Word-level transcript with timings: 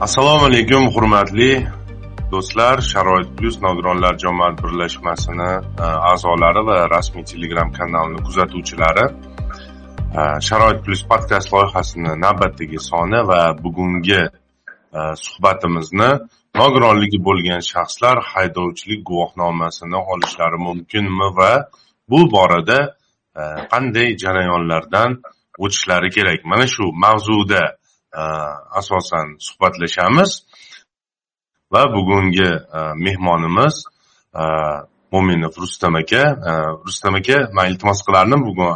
assalomu 0.00 0.44
alaykum 0.46 0.84
hurmatli 0.94 1.66
do'stlar. 2.32 2.76
Sharoit 2.90 3.28
plyus 3.36 3.56
nogironlar 3.62 4.14
jamoat 4.24 4.56
birlashmasini 4.62 5.50
e, 5.84 5.86
a'zolari 6.10 6.62
va 6.68 6.76
rasmiy 6.94 7.24
telegram 7.32 7.72
kanalini 7.78 8.20
kuzatuvchilari 8.26 9.06
e, 10.18 10.22
sharoit 10.48 10.78
plyus 10.84 11.02
podkast 11.10 11.48
loyihasini 11.54 12.12
navbatdagi 12.24 12.78
soni 12.90 13.20
va 13.30 13.40
bugungi 13.64 14.22
e, 14.98 15.00
suhbatimizni 15.24 16.10
nogironligi 16.60 17.18
bo'lgan 17.28 17.60
shaxslar 17.70 18.22
haydovchilik 18.32 19.02
guvohnomasini 19.10 19.98
olishlari 20.12 20.58
mumkinmi 20.68 21.28
va 21.38 21.52
bu 22.10 22.20
borada 22.36 22.80
qanday 23.72 24.08
jarayonlardan 24.22 25.10
o'tishlari 25.64 26.08
kerak? 26.16 26.40
Mana 26.50 26.66
shu 26.74 26.84
mavzuda 27.04 27.77
Э, 28.18 28.24
asosan 28.80 29.26
suhbatlashamiz. 29.46 30.30
Va 31.72 31.82
bugungi 31.94 32.50
e, 32.78 32.80
mehmonimiz 33.04 33.74
e, 34.40 34.44
mo'minov 35.12 35.54
rustam 35.62 35.94
aka. 36.00 36.22
E, 36.50 36.52
rustam 36.86 37.14
aka 37.20 37.38
man 37.56 37.66
iltimos 37.70 38.00
qilardim 38.06 38.40
bugun 38.48 38.72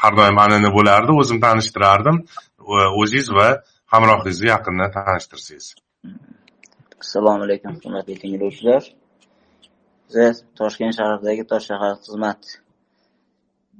har 0.00 0.12
doim 0.18 0.38
an'ana 0.44 0.70
bo'lardi 0.76 1.16
o'zim 1.22 1.38
tanishtirardim. 1.46 2.16
O'zingiz 3.00 3.28
va 3.38 3.48
hamrohingizni 3.92 4.48
yaqindan 4.54 4.90
tanishtirsangiz. 4.98 5.66
Assalomu 7.02 7.42
alaykum 7.48 7.74
hurmatli 7.82 8.14
tinglovchilar. 8.22 8.82
Biz 10.14 10.36
toshkent 10.60 10.94
shahridagi 10.98 11.44
tosh 11.50 11.66
shahar 11.70 11.94
xizmat 12.04 12.40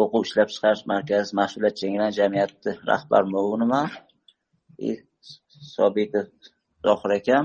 o'quv 0.02 0.20
ishlab 0.28 0.48
chiqarish 0.54 0.84
markazi 0.92 1.38
mas'uliyatchanligini 1.40 2.10
jamiyati 2.18 2.70
rahbar 2.90 3.22
muaviniman 3.32 3.88
sobitov 5.74 6.26
zohir 6.86 7.12
akam 7.18 7.44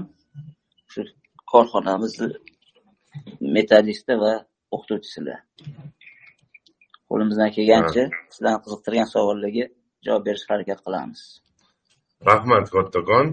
shu 0.91 1.01
korxonamizni 1.51 2.29
metodisti 3.55 4.13
va 4.23 4.33
o'qituvchisilar. 4.75 5.39
Qo'limizdan 7.09 7.49
kelgancha 7.57 8.03
sizlarni 8.33 8.59
qiziqtirgan 8.65 9.07
savollarga 9.13 9.65
javob 10.05 10.23
berishga 10.27 10.51
harakat 10.55 10.79
qilamiz. 10.85 11.21
Rahmat 12.29 12.65
kattakon 12.75 13.27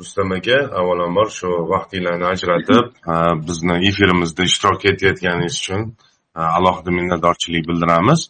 rustam 0.00 0.32
aka 0.38 0.58
avvalambor 0.80 1.28
shu 1.38 1.50
vaqtinglarni 1.72 2.26
ajratib 2.34 2.86
bizni 3.48 3.76
efirimizda 3.88 4.42
ishtirok 4.50 4.84
etayotganingiz 4.92 5.56
uchun 5.62 5.82
alohida 6.58 6.90
minnatdorchilik 6.98 7.64
bildiramiz. 7.68 8.20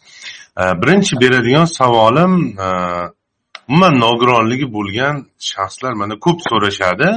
Birinchi 0.81 1.13
beradigan 1.23 1.67
savolim 1.79 2.33
umuman 3.69 3.93
nogironligi 4.05 4.67
bo'lgan 4.77 5.15
shaxslar 5.51 5.93
mana 6.01 6.15
ko'p 6.25 6.39
so'rashadi. 6.49 7.09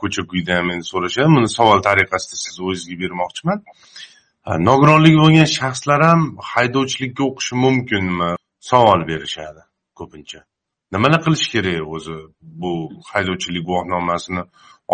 Ko'cha 0.00 0.22
kuyda 0.30 0.52
ham 0.58 0.68
endi 0.74 0.86
so'rashadi 0.92 1.28
buni 1.36 1.48
savol 1.58 1.80
tariqasida 1.88 2.36
siz 2.44 2.56
o'zizga 2.68 2.96
bermoqchiman. 3.02 3.58
Nogironligi 4.68 5.18
bo'lgan 5.24 5.48
shaxslar 5.58 6.00
ham 6.08 6.20
haydovchilikka 6.52 7.22
o'qishi 7.30 7.54
mumkinmi? 7.64 8.30
Savol 8.70 9.00
berishadi 9.10 9.62
ko'pincha. 9.98 10.40
Nimalar 10.94 11.20
qilish 11.26 11.46
kerak 11.54 11.82
o'zi 11.96 12.16
bu 12.62 12.72
haydovchilik 13.12 13.64
guvohnomasini 13.68 14.42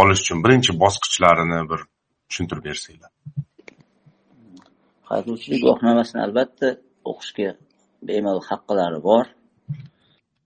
olish 0.00 0.20
uchun 0.24 0.38
birinchi 0.44 0.72
bosqichlarini 0.82 1.60
bir 1.70 1.80
tushuntirib 2.28 2.64
bersanglar. 2.68 3.10
Haydovchilik 5.10 5.60
guvohnomasini 5.64 6.20
albatta 6.26 6.68
o'qishga 7.10 7.48
bemalol 8.08 8.44
haqqilari 8.50 9.00
bor. 9.10 9.24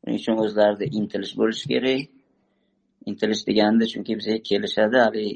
Shuning 0.03 0.19
uchun 0.21 0.39
o'zlarida 0.45 0.87
intilish 0.99 1.35
bo'lishi 1.41 1.67
kerak. 1.73 2.01
Intilish 3.11 3.43
deganda 3.49 3.85
chunki 3.93 4.13
bizga 4.19 4.37
kelishadi 4.49 4.97
haligi 5.05 5.35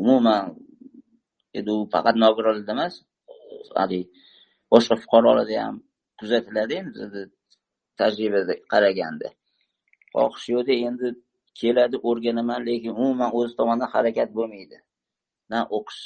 umuman 0.00 0.44
edu 1.60 1.74
faqat 1.92 2.16
nogironlarda 2.24 2.72
emas, 2.76 2.94
haligi 3.80 4.06
boshqa 4.72 4.94
fuqarolarda 5.02 5.56
ham 5.64 5.76
kuzatiladi 6.18 6.74
endi 6.80 7.22
tajribada 8.00 8.54
qaraganda. 8.72 9.28
Xohish 10.14 10.46
yo'qda 10.54 10.74
endi 10.88 11.06
keladi 11.60 11.96
o'rganaman, 12.08 12.60
lekin 12.68 12.92
umuman 13.02 13.30
o'zi 13.38 13.52
tomonidan 13.58 13.90
harakat 13.94 14.28
bo'lmaydi. 14.38 14.78
Na 15.50 15.58
o'qish 15.76 16.02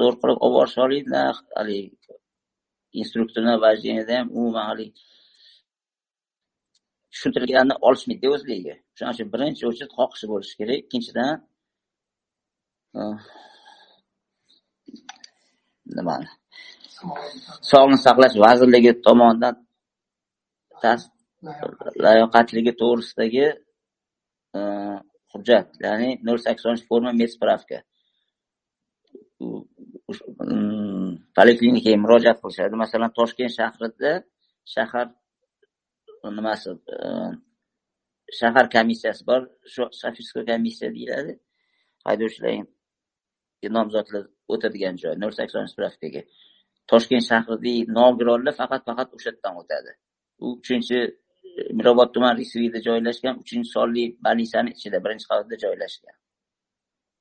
zo'r 0.00 0.14
qilib 0.20 0.38
olib 0.44 0.56
borish 0.58 0.78
oladi, 0.84 1.10
na 1.14 1.20
haligi 1.56 1.82
instruktorni 3.00 3.54
vождениеda 3.66 4.12
ham 4.18 4.28
umuman 4.38 4.64
haligi 4.70 4.92
tushuntirganini 7.14 7.74
olishmaydi 7.88 8.26
o'zligiga 8.34 8.74
shuning 8.96 9.12
uchun 9.14 9.28
birinchi 9.34 9.64
uchun 9.72 9.88
xohishi 9.96 10.26
bo'lishi 10.32 10.54
kerak. 10.60 10.78
Ikkinchidan 10.84 11.34
nima? 15.96 16.16
sog'liqni 17.70 17.98
saqlash 18.06 18.36
vazirligi 18.44 18.92
tomonidan 19.06 19.54
layoqatligi 22.04 22.72
to'g'risidagi 22.80 23.46
hujjat 25.32 25.66
ya'ni 25.86 26.08
nol 26.26 26.38
saksoninchi 26.46 26.84
forma 26.90 27.10
medspravka 27.20 27.78
poliklinikaga 31.36 31.96
mm, 31.96 32.02
murojaat 32.04 32.38
qilishadi. 32.42 32.74
Masalan 32.84 33.10
toshkent 33.18 33.52
shahrida 33.58 34.12
shahar 34.74 35.06
nimasi 36.38 36.70
shahar 38.38 38.66
komissiyasi 38.76 39.26
bor. 39.30 39.42
Shu 39.72 39.82
shafirskoy 40.00 40.44
komissiya 40.52 40.90
deyiladi. 40.96 41.32
Haydovchilar 42.06 43.70
nomzodlar 43.76 44.24
o'tadigan 44.54 44.96
joy 45.02 45.14
nol 45.22 45.32
sakson 45.38 45.66
spravkaga 45.72 46.22
toshkent 46.92 47.24
shahridagi 47.30 47.74
nogironlar 47.98 48.54
faqat 48.60 48.82
faqat 48.88 49.08
o'sha 49.16 49.30
yerdan 49.30 49.54
o'tadi. 49.60 49.92
U 50.44 50.46
uchinchi 50.60 50.98
mirobod 51.78 52.10
tuman 52.14 52.36
risviyda 52.40 52.80
joylashgan 52.88 53.34
uchinchi 53.42 53.70
sonli 53.76 54.04
больницani 54.26 54.70
ichida 54.76 54.98
birinchi 55.04 55.26
qavatda 55.30 55.56
joylashgan. 55.64 56.16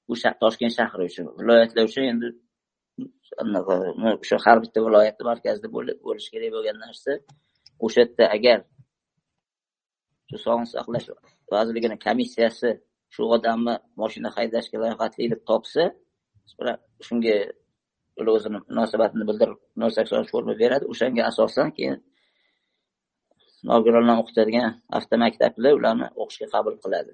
Bu 0.07 0.13
toshkent 0.43 0.73
shahri 0.79 1.03
uchun. 1.11 1.25
Viloyatlar 1.39 1.83
uchun 1.91 2.03
endi 2.11 2.27
o'sha 4.23 4.37
har 4.45 4.57
bitta 4.63 4.79
viloyatni 4.87 5.23
markazida 5.31 5.67
bo'lishi 5.75 6.29
kerak 6.33 6.51
bo'lgan 6.55 6.77
narsa. 6.85 7.11
O'sha 7.85 7.99
yerda 8.03 8.25
agar 8.37 8.59
shu 10.33 10.44
sog'liqni 10.45 10.69
saqlash 10.75 11.07
vazirligini 11.53 11.97
komissiyasi 12.05 12.69
shu 13.13 13.21
odamni 13.35 13.75
moshina 14.01 14.29
haydashga 14.38 14.77
layoqatli 14.83 15.29
deb 15.33 15.41
topsa 15.49 15.83
shunga 17.07 17.35
o'zini 18.35 18.59
munosabatini 18.69 19.25
bildirib 19.29 19.59
nol 19.81 19.91
sakson 19.97 20.25
forma 20.31 20.53
beradi. 20.61 20.85
O'shanga 20.94 21.23
asosan 21.31 21.69
keyin 21.77 21.97
nogironlarni 23.69 24.21
o'qitadigan 24.23 24.69
avtomaktablar 24.97 25.73
ularni 25.79 26.07
o'qishga 26.21 26.47
qabul 26.55 26.75
qiladi. 26.83 27.13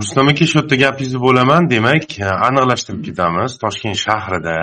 Rustam 0.00 0.28
aka 0.32 0.44
shu 0.50 0.58
yerda 0.58 0.76
gapingizni 0.84 1.20
bo'laman. 1.26 1.62
Demak 1.74 2.08
aniqlashtirib 2.48 3.02
ketamiz. 3.08 3.50
Toshkent 3.64 3.98
shahrida 4.06 4.58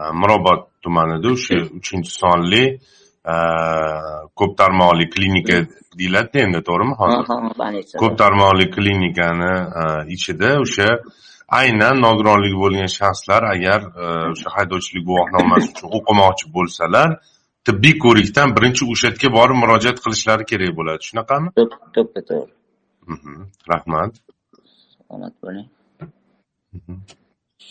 e, 0.00 0.02
mirobod 0.20 0.60
tumanida 0.84 1.28
o'sha 1.36 1.58
uchinchi 1.78 2.12
sonli 2.22 2.64
e, 3.32 3.34
ko'p 4.38 4.52
tarmoqli 4.60 5.06
klinika 5.14 5.58
deyiladida 6.00 6.38
endi 6.46 6.60
to'g'rimi? 6.68 6.94
Hozir 7.00 7.98
ko'p 8.02 8.14
tarmoqli 8.22 8.66
klinikani 8.76 9.54
ichida 10.16 10.50
o'sha 10.64 10.88
aynan 11.60 11.96
nogironligi 12.06 12.58
bo'lgan 12.64 12.90
shaxslar 12.98 13.42
agar 13.54 13.80
o'sha 14.34 14.48
haydovchilik 14.56 15.04
guvohnomasi 15.10 15.66
uchun 15.72 15.88
o'qimoqchi 15.98 16.46
bo'lsalar 16.56 17.08
tibbiy 17.66 17.94
ko'rikdan 18.04 18.48
birinchi 18.56 18.82
o'sha 18.92 19.08
yerga 19.10 19.28
borib 19.38 19.56
murojaat 19.62 19.98
qilishlari 20.04 20.44
kerak 20.50 20.72
bo'ladi. 20.78 21.00
Shunaqami? 21.08 21.48
To'ppa 21.96 22.20
to'g'ri. 22.30 22.52
Rahmat. 23.72 24.12
Omad 25.14 25.34
bo'ling. 25.44 25.68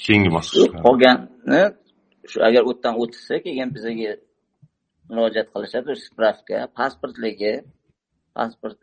Keyingi 0.06 0.32
bosqich 0.36 0.74
qolgani 0.86 1.64
shu 2.32 2.38
agar 2.48 2.62
u 2.70 2.72
yerdan 2.74 2.96
o'tsa 3.04 3.36
keyin 3.46 3.70
bizaga 3.76 4.12
murojaat 5.10 5.48
qilishadi. 5.54 5.92
Spravka 6.06 6.58
pasportligi 6.78 7.54
pasport 8.38 8.80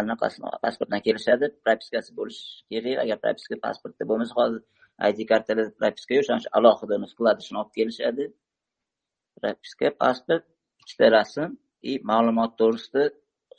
anaqasi 0.00 0.38
pasportdan 0.64 1.00
kelishadi. 1.06 1.46
Propiskasi 1.64 2.10
bo'lishi 2.18 2.46
kerak. 2.70 2.96
Agar 3.04 3.18
propiska 3.24 3.54
pasportda 3.66 4.02
bo'lmasa 4.10 4.34
hozir 4.40 4.62
id 5.10 5.18
kartalarda 5.32 5.72
propiska 5.80 6.12
yo'q. 6.16 6.24
Shuning 6.26 6.42
uchun 6.42 6.54
alohida 6.58 6.96
вкладышini 7.12 7.58
olib 7.62 7.72
kelishadi. 7.78 8.24
Propiska 9.38 9.86
pasport 10.02 10.44
ikkita 10.82 11.06
rasm 11.16 11.48
и 11.90 11.92
ma'lumot 12.10 12.52
to'g'risida 12.60 13.04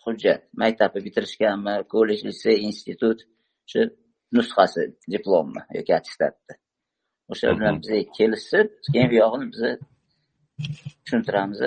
hujjat. 0.03 0.41
Maktabni 0.61 0.99
bitirishganmi 1.07 1.73
kollej 1.93 2.19
litsey 2.27 2.55
institut 2.67 3.19
shu 3.71 3.81
nusxasi 4.35 4.83
diplomni 5.13 5.61
yoki 5.77 5.93
attestatni 5.99 6.55
o'sha 7.31 7.47
bilan 7.57 7.75
bizga 7.81 7.99
kelishsa 8.17 8.59
keyin 8.93 9.09
buyog'ini 9.13 9.47
biza 9.53 9.71
tushuntiramiz 11.03 11.61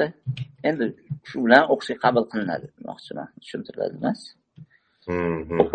endi 0.69 0.85
shu 1.29 1.37
bilan 1.45 1.63
o'qishga 1.73 1.97
qabul 2.05 2.25
qilinadi. 2.33 2.67
Demoqchiman. 2.79 3.29
Tushuntiriladi 3.43 3.95
emas. 4.01 4.21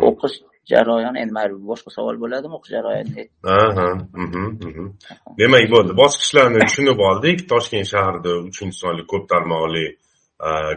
O'qish 0.09 0.35
jarayoni 0.71 1.17
endi 1.23 1.33
mayli 1.37 1.55
boshqa 1.71 1.89
savol 1.97 2.17
bo'ladimi 2.23 2.55
o'qish 2.57 2.73
jarayoni 2.77 3.23
aha 3.57 3.87
demak 5.41 5.65
bo'ldi. 5.75 5.91
Bosqichlarni 6.01 6.59
tushunib 6.67 6.99
oldik. 7.09 7.37
Toshkent 7.53 7.87
shahrida 7.93 8.31
uchinchi 8.49 8.77
sonli 8.83 9.03
ko'p 9.11 9.25
tarmoqli 9.33 9.85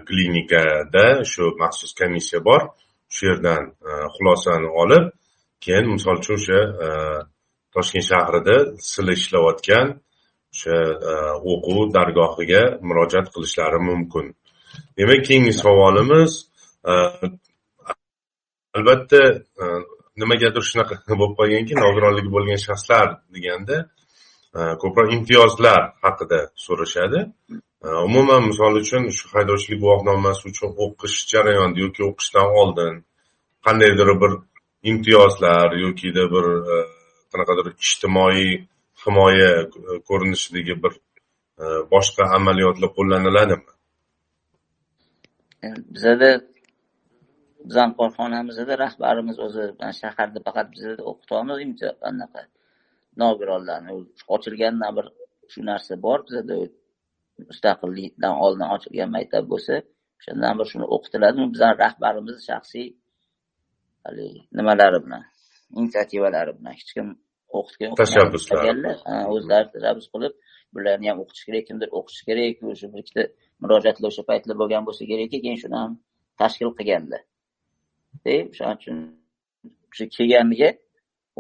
klinikada 0.09 1.07
shu 1.33 1.45
maxsus 1.63 1.93
komissiya 2.01 2.41
bor. 2.49 2.63
Shu 3.15 3.23
yerdan 3.31 3.63
xulosani 4.15 4.69
olib 4.83 5.05
keyin 5.65 5.87
misol 5.97 6.17
uchun 6.23 6.37
o'sha 6.39 6.61
toshkent 7.75 8.07
shahrida 8.13 8.57
sizlar 8.91 9.17
ishlayotgan 9.21 9.87
E, 10.49 10.77
o'quv 11.53 11.93
dargohiga 11.97 12.63
murojaat 12.89 13.29
qilishlari 13.35 13.81
mumkin. 13.91 14.27
Demak 14.99 15.21
keyingi 15.27 15.53
savolimiz 15.53 16.33
e, 16.91 16.93
albatta 18.77 19.21
e, 19.63 19.65
nimagadir 20.21 20.65
shunaqa 20.71 20.95
bo'lib 21.21 21.35
qolganki 21.41 21.75
nogironligi 21.85 22.31
bo'lgan 22.37 22.61
shaxslar 22.67 23.07
deganda 23.35 23.77
ko'proq 24.83 25.09
imtiyozlar 25.17 25.83
haqida 26.05 26.41
so'rashadi. 26.67 27.21
Umuman 28.09 28.43
misol 28.51 28.81
uchun 28.83 29.03
shu 29.17 29.27
haydovchilik 29.35 29.81
guvohnomasi 29.85 30.43
uchun 30.51 30.71
o'qish 30.85 31.17
jarayonida 31.33 31.81
yoki 31.85 32.03
o'qishdan 32.09 32.49
oldin 32.63 32.95
qandaydir 33.67 34.09
bir 34.23 34.33
imtiyozlar 34.91 35.69
yokida 35.85 36.25
bir 36.35 36.47
qanaqadir 37.33 37.67
ijtimoiy 37.85 38.51
himoya 39.03 39.51
e, 39.63 39.67
ko'rinishidagi 40.09 40.75
bir 40.85 40.93
e, 41.63 41.65
boshqa 41.93 42.23
amaliyotlar 42.39 42.91
qo'llaniladimi? 42.99 43.71
Bizada 45.95 46.31
bizani 47.69 47.93
korxonamizda 48.01 48.75
rahbarimiz 48.85 49.39
o'zi 49.47 49.65
shaharda 50.01 50.39
faqat 50.47 50.67
bizada 50.75 51.03
o'qitamiz 51.11 51.59
anaqa 52.11 52.43
nogironlarni 53.23 53.93
ochilgandan 54.35 54.93
bir 54.99 55.07
shu 55.53 55.61
narsa 55.71 55.95
bor 56.07 56.19
bizada 56.29 56.57
mustaqillikdan 57.51 58.35
oldin 58.45 58.67
ochilgan 58.77 59.11
maktab 59.17 59.45
bo'lsa 59.53 59.75
o'shandan 60.19 60.55
bir 60.59 60.67
shuni 60.73 60.87
o'qitiladi 60.97 61.37
bizani 61.55 61.77
rahbarimiz 61.85 62.37
shaxsiy 62.49 62.87
haligi 64.05 64.41
nimalari 64.59 64.99
bilan 65.05 65.23
inisiativalari 65.79 66.53
bilan 66.59 66.73
hech 66.81 66.91
kim 66.97 67.09
o'qitgan 67.59 67.91
tashabbuslari 68.03 68.93
o'zlari 69.35 69.69
tashabbus 69.75 70.07
qilib 70.15 70.35
bularni 70.75 71.07
ham 71.11 71.19
o'qitish 71.23 71.45
kerak 71.49 71.65
kimdir 71.69 71.89
o'qitishi 71.99 72.25
kerak 72.29 72.55
o'sha 72.73 72.87
bir 72.93 72.99
ikkita 73.05 73.23
murojaatlar 73.63 74.09
o'sha 74.13 74.23
paytlar 74.31 74.57
bo'lgan 74.63 74.83
bo'lsa 74.89 75.03
kerakki 75.11 75.39
keyin 75.45 75.59
shuni 75.63 75.77
ham 75.83 75.93
tashkil 76.41 76.71
qilganlar. 76.79 77.23
O'shaning 78.35 78.79
uchun 78.81 78.99
shu 79.97 80.05
kelganiga 80.17 80.71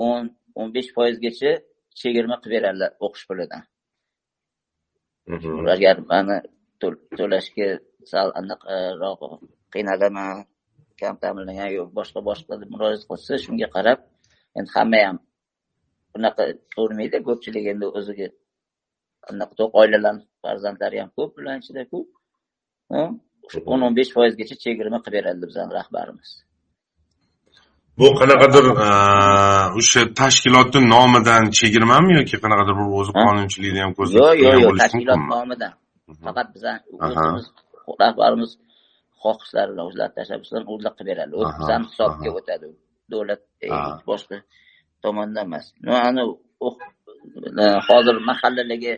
o'n 0.07 0.25
o'n 0.61 0.69
besh 0.77 0.91
foizgacha 0.97 1.53
chegirma 2.01 2.37
qilib 2.43 2.55
beradilar 2.57 2.91
o'qish 3.07 3.25
pulidan. 3.29 3.63
Agar 5.75 5.97
mani 6.11 6.39
to'lashga 7.19 7.69
sal 8.11 8.29
anaqaroq 8.41 9.21
qiynalaman 9.75 10.47
kam 11.01 11.15
ta'minlangan 11.23 11.71
yo 11.77 11.83
boshqa 11.99 12.21
boshqa 12.31 12.53
deb 12.61 12.69
murojaat 12.75 13.05
qilsa 13.11 13.33
shunga 13.45 13.69
qarab 13.77 13.99
endi 14.59 14.71
hamma 14.77 15.01
ham 15.07 15.17
bunaqa 16.19 16.45
ko'rmaydi 16.77 17.19
ko'pchilik 17.29 17.67
endi 17.73 17.87
o'ziga 17.99 18.29
anaqa 19.31 19.55
to'q 19.61 19.71
oilalarni 19.81 20.25
farzandlari 20.45 20.97
ham 21.03 21.11
ko'p 21.19 21.31
bularni 21.37 21.61
ichida 21.65 21.83
ko'p 21.93 22.07
o'n 23.73 23.81
o'n 23.87 23.97
besh 23.99 24.11
foizgacha 24.17 24.57
chegirma 24.65 24.99
qilib 25.05 25.19
beradi 25.19 25.45
bizani 25.51 25.73
rahbarimiz. 25.79 26.31
Bu 28.01 28.09
qanaqadir 28.21 28.67
o'sha 29.81 30.03
tashkilotni 30.21 30.81
nomidan 30.95 31.45
chegirmami 31.59 32.13
yoki 32.19 32.37
qanaqadir 32.45 32.75
bir 32.81 32.87
o'zi 33.01 33.13
qonunchilikni 33.23 33.81
ham 33.85 33.93
ko'zda 33.99 34.17
yo'q 34.19 34.37
yo'q 34.45 34.59
yo'q 34.65 34.77
tashkilot 34.83 35.23
nomidan. 35.35 35.73
Faqat 36.27 36.49
bizani 36.55 36.81
o'zimiz 37.07 37.47
rahbarimiz 38.03 38.53
xohishlari 39.23 39.71
bilan 39.73 39.85
o'zlari 39.91 40.13
tashabbus 40.19 40.49
bilan 40.53 40.65
o'zlari 40.75 40.95
qilib 40.99 41.11
beradi. 41.11 41.33
O'zi 41.41 41.53
bizani 41.63 41.85
hisobiga 41.91 42.31
o'tadi. 42.39 42.67
Davlat 43.13 43.43
boshqa 44.11 44.37
tomonidan 45.05 45.47
emas 45.49 45.67
ani 46.09 46.23
hozir 47.89 48.17
mahallalarga 48.31 48.95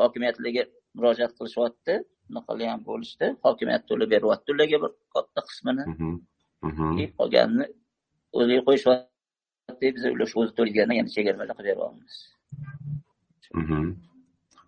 hokimiyatlarga 0.00 0.62
murojaat 0.96 1.32
qilishyapti 1.38 1.94
bunaqalar 2.28 2.68
ham 2.72 2.80
bo'lishdi 2.90 3.26
hokimiyat 3.46 3.82
to'lab 3.88 4.08
beryapti 4.14 4.48
ularga 4.54 4.78
bir 4.82 4.90
katta 5.14 5.40
qismini 5.48 5.84
qolganini 7.18 7.66
o'ziga 8.38 8.62
qo'yishyapti 8.68 9.86
biz 9.94 10.04
ular 10.14 10.26
shu 10.30 10.36
o'zi 10.42 10.52
to'lagandan 10.58 10.96
yana 11.00 11.10
chegirmalar 11.16 11.54
qilib 11.58 11.76
beryapmiz 11.80 12.14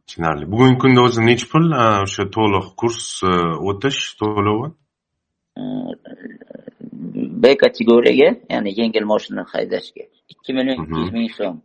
tushunarli 0.07 0.45
bugungi 0.53 0.79
kunda 0.83 1.01
o'zi 1.09 1.21
nechi 1.31 1.47
pul 1.53 1.65
o'sha 1.85 2.25
to'liq 2.37 2.67
kurs 2.81 3.01
o'tish 3.71 4.01
to'lovi 4.21 4.69
b 7.43 7.45
kategoriyaga 7.65 8.31
ya'ni 8.55 8.71
yengil 8.81 9.05
moshina 9.13 9.43
haydashga 9.53 10.05
ikki 10.33 10.51
million 10.57 10.77
ikki 10.83 10.99
yuz 11.03 11.13
ming 11.19 11.33
so'm 11.39 11.57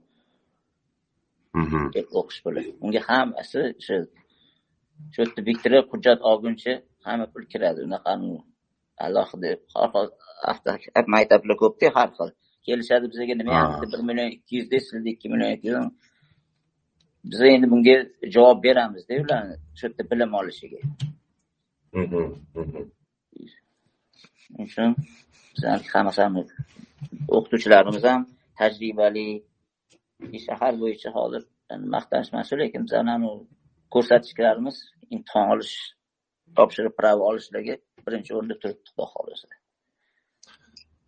o'qish 2.19 2.39
puli 2.43 2.63
unga 2.83 3.01
hammasi 3.09 3.61
shu 3.85 3.95
shu 5.13 5.19
yerda 5.23 5.41
bitirib 5.47 5.85
hujjat 5.91 6.19
olguncha 6.31 6.73
hamma 7.05 7.25
pul 7.33 7.45
kiradi. 7.51 7.79
Unaqani 7.87 8.29
alohida 9.05 9.49
har 10.43 10.57
xil 10.83 11.05
maktablar 11.15 11.55
ko'pda 11.63 11.87
har 11.97 12.09
xil. 12.17 12.29
Kelishadi 12.65 13.05
bizaga 13.11 13.33
nima 13.39 13.51
ham 13.59 13.71
bir 13.91 14.01
million 14.07 14.29
ikki 14.37 14.53
yuz 14.57 14.67
sizda 14.87 15.09
ikki 15.15 15.27
million 15.31 15.51
ikki 15.57 15.67
yuz 15.73 15.85
biz 17.29 17.41
endi 17.55 17.67
bunga 17.73 17.95
javob 18.35 18.57
beramizda 18.65 19.13
ularni 19.23 19.55
shu 19.77 19.83
yerda 19.87 20.03
bilim 20.11 20.31
olishiga. 20.39 20.79
Shuning 24.41 24.67
uchun 24.69 24.89
bizani 25.53 25.83
hammasi 25.93 26.21
o'qituvchilarimiz 27.35 28.03
ham 28.11 28.21
tajribali 28.61 29.27
shahar 30.45 30.73
bo'yicha 30.83 31.09
hozir 31.17 31.43
maqtanish 31.95 32.29
emas 32.33 32.49
lekin 32.61 32.81
bizani 32.87 33.31
ko'rsatkichlarimiz 33.93 34.77
imtihon 35.15 35.47
olish 35.53 35.73
topshirib 36.57 36.93
prava 36.99 37.23
olishlarga 37.31 37.75
birinchi 38.05 38.31
o'rinda 38.37 38.55
turibdi 38.61 38.87
xudo 38.89 39.05
xohlasa 39.13 39.47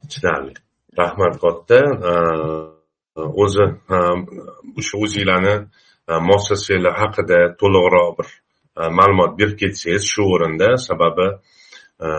tushunarli 0.10 0.54
rahmat 1.02 1.34
katta. 1.44 1.80
O'zi 3.44 3.66
o'sha 4.80 4.96
o'zinglarni 5.06 5.56
muassasanglar 6.30 6.94
haqida 7.02 7.40
to'liqroq 7.62 8.10
bir 8.20 8.30
ma'lumot 9.00 9.32
berib 9.40 9.58
ketsangiz 9.62 10.04
shu 10.14 10.24
o'rinda 10.36 10.70
sababi 10.88 11.28
Э, 12.04 12.10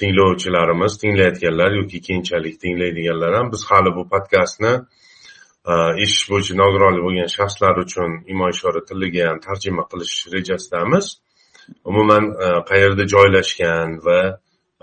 tinglovchilarimiz 0.00 0.98
tinglayotganlar 1.02 1.70
yoki 1.80 1.98
keyinchalik 2.06 2.60
tinglaydiganlar 2.62 3.34
ham 3.38 3.52
biz 3.52 3.62
hali 3.70 3.90
bu 3.96 4.02
podkastni 4.12 4.72
eshitish 6.02 6.26
bo'yicha 6.32 6.54
nogironlik 6.62 7.02
bo'lgan 7.06 7.30
shaxslar 7.36 7.74
uchun 7.84 8.10
imo 8.32 8.46
ishora 8.54 8.80
tiliga 8.88 9.22
ham 9.28 9.38
tarjima 9.46 9.84
qilish 9.90 10.16
rejasidamiz. 10.34 11.06
Umuman 11.90 12.24
e, 12.44 12.48
qayerda 12.70 13.04
joylashgan 13.14 13.88
va 14.06 14.20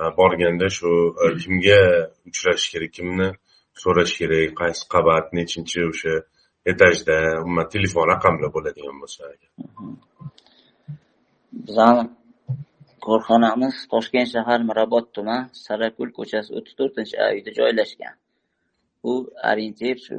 e, 0.01 0.03
borganda 0.19 0.67
shu 0.77 0.91
e, 1.23 1.25
kimga 1.43 1.81
uchrash 2.29 2.65
kerak 2.71 2.91
kimni 2.97 3.29
so'rash 3.83 4.13
kerak 4.19 4.51
qaysi 4.61 4.83
qavat 4.93 5.25
nechinchi 5.39 5.79
o'sha 5.91 6.13
etajda 6.71 7.17
umuman 7.43 7.67
telefon 7.75 8.05
raqamlar 8.13 8.49
bo'ladigan 8.57 8.95
bo'lsa 9.01 9.21
agar. 9.33 9.49
Bizani 11.67 12.03
korxonamiz 13.07 13.75
toshkent 13.93 14.29
shahar 14.35 14.59
mirobod 14.69 15.05
tuman 15.15 15.41
sarakul 15.65 16.09
ko'chasi 16.17 16.49
o'ttiz 16.57 16.73
to'rtinchi 16.79 17.15
uyda 17.35 17.51
joylashgan. 17.59 18.15
Bu 19.03 19.13
orientir 19.51 19.95
shu 20.05 20.17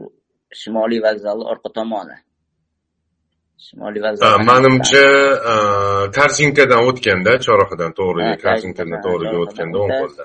shimoliy 0.61 1.01
vokzalni 1.07 1.45
orqa 1.53 1.69
tomoni. 1.79 2.17
Shimoliy 3.67 4.03
vokzal 4.07 4.39
manimcha 4.51 5.05
korzinkadan 6.19 6.81
o'tganda 6.89 7.33
chorrahadan 7.47 7.93
to'g'riga 8.01 8.35
korzinkadan 8.47 8.99
to'g'riga 9.07 9.37
o'tganda 9.45 9.77
o'ng 9.85 9.95
qo'lda 10.03 10.25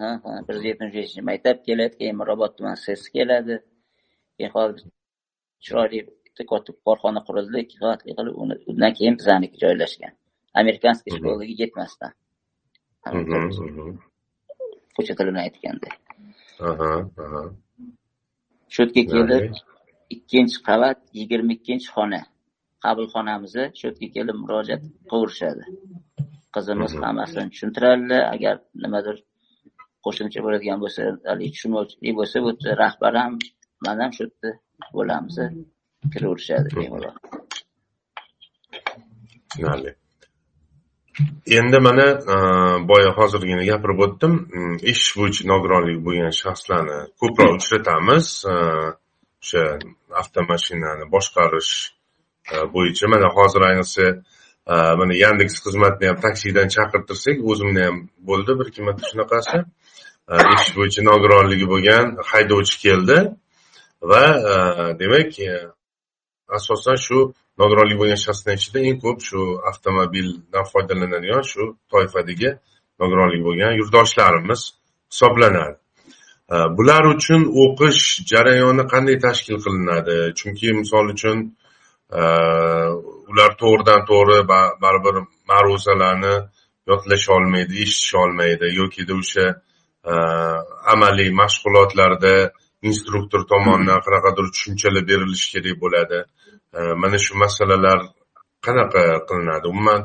ha 0.00 0.10
ha 0.24 0.32
bir 0.46 0.54
yuz 0.56 0.64
yetmish 0.70 0.94
beshinchi 0.98 1.26
maktab 1.30 1.58
keladi 1.66 1.94
keyin 2.00 2.16
mirobod 2.20 2.52
tuman 2.56 2.76
ses 2.86 3.02
keladi. 3.16 3.56
Keyin 4.36 4.52
hozir 4.56 4.86
chiroyli 5.64 5.98
bitta 6.24 6.42
katta 6.52 6.70
korxona 6.86 7.20
qurildi 7.28 7.58
ikki 7.64 7.76
qavatli 7.82 8.10
qilib 8.18 8.34
undan 8.72 8.92
keyin 8.98 9.14
bizaniki 9.20 9.56
joylashgan 9.64 10.14
amerikanskiy 10.60 11.12
shkolaga 11.16 11.54
yetmasdan. 11.62 12.12
Ko'cha 14.96 15.14
tilini 15.18 15.40
aytganda 15.46 15.90
shu 18.72 18.82
yerga 18.82 19.02
kelib 19.12 19.44
ikkinchi 20.16 20.58
qavat 20.68 20.98
yigirma 21.18 21.52
ikkinchi 21.58 21.88
xona. 21.96 22.22
Qabulxonamizda 22.84 23.64
shu 23.78 23.84
yerga 23.88 24.06
kelib 24.16 24.36
murojaat 24.42 24.82
qilaverishadi 25.10 25.64
qizimiz 26.54 26.92
hammasini 27.04 27.48
tushuntiradilar 27.54 28.22
agar 28.34 28.56
nimadir 28.84 29.16
qo'shimcha 30.04 30.40
bo'ladigan 30.44 30.78
bo'lsa 30.84 31.00
haligi 31.30 31.50
tushunmovchilik 31.56 32.14
bo'lsa 32.20 32.36
bu 32.44 32.48
yerda 32.52 32.70
rahbar 32.82 33.12
ham 33.22 33.32
man 33.86 33.96
ham 34.02 34.12
shu 34.16 34.22
yerda 34.26 34.50
bo'lamiz 34.96 35.36
kiraverishadi 36.12 36.68
bemalol. 36.78 37.16
Tushunarli 39.48 39.90
endi 41.46 41.78
mana 41.80 42.06
e, 42.32 42.36
boya 42.88 43.10
hozirgina 43.18 43.64
gapirib 43.70 44.00
o'tdim. 44.06 44.34
Mm, 44.54 44.76
ish 44.92 45.04
bo'yicha 45.18 45.42
nogironligi 45.52 46.00
bo'lgan 46.06 46.34
shaxslarni 46.42 46.98
ko'proq 47.20 47.52
uchratamiz. 47.58 48.26
E, 48.52 48.54
o'sha 49.42 49.64
avtomashinani 50.20 51.04
boshqarish 51.14 51.72
e, 52.52 52.56
bo'yicha 52.74 53.06
mana 53.14 53.28
hozir 53.36 53.62
ayniqsa 53.70 54.06
mana 55.00 55.14
yandeks 55.24 55.54
xizmatni 55.64 56.06
ham 56.10 56.18
taksidan 56.26 56.68
chaqirtirsak 56.74 57.36
o'zimda 57.50 57.80
ham 57.86 57.96
bo'ldi 58.28 58.52
bir 58.58 58.66
ikki 58.70 58.82
marta 58.86 59.04
shunaqasi. 59.10 59.58
Ish 60.56 60.68
bo'yicha 60.76 61.02
nogironligi 61.10 61.66
bo'lgan 61.72 62.04
haydovchi 62.30 62.76
keldi. 62.84 63.18
Va 64.10 64.24
demak 65.00 65.30
asosan 66.58 66.98
shu 67.06 67.18
nogironligi 67.58 67.98
bo'lgan 68.02 68.20
shaxslar 68.26 68.54
ichida 68.60 68.80
eng 68.88 68.98
ko'p 69.04 69.18
shu 69.28 69.40
avtomobildan 69.70 70.64
foydalanadigan 70.72 71.44
shu 71.52 71.62
toifadagi 71.92 72.50
nogironligi 73.00 73.44
bo'lgan 73.48 73.72
yurtdoshlarimiz 73.80 74.60
hisoblanadi. 75.12 75.76
Bular 76.78 77.04
uchun 77.14 77.42
o'qish 77.64 78.02
jarayoni 78.32 78.84
qanday 78.92 79.16
tashkil 79.26 79.56
qilinadi? 79.64 80.16
Chunki 80.38 80.68
misol 80.80 81.06
uchun 81.14 81.38
ular 83.30 83.50
to'g'ridan 83.62 84.00
to'g'ri 84.10 84.38
baribir 84.84 85.16
ma'ruzalarni 85.50 86.34
yodlasholmaydi 86.90 87.74
eshitisholmaydi 87.84 88.66
yokida 88.80 89.14
o'sha 89.22 89.46
amaliy 90.94 91.30
mashg'ulotlarda 91.42 92.34
instruktor 92.88 93.42
tomonidan 93.52 94.00
qanaqadir 94.06 94.46
tushunchalar 94.54 95.04
berilishi 95.10 95.48
kerak 95.54 95.76
bo'ladi 95.84 96.18
Э, 96.72 96.94
mana 96.94 97.18
shu 97.18 97.34
masalalar 97.34 97.98
qanaqa 98.66 99.02
qilinadi? 99.28 99.66
Umuman 99.74 100.00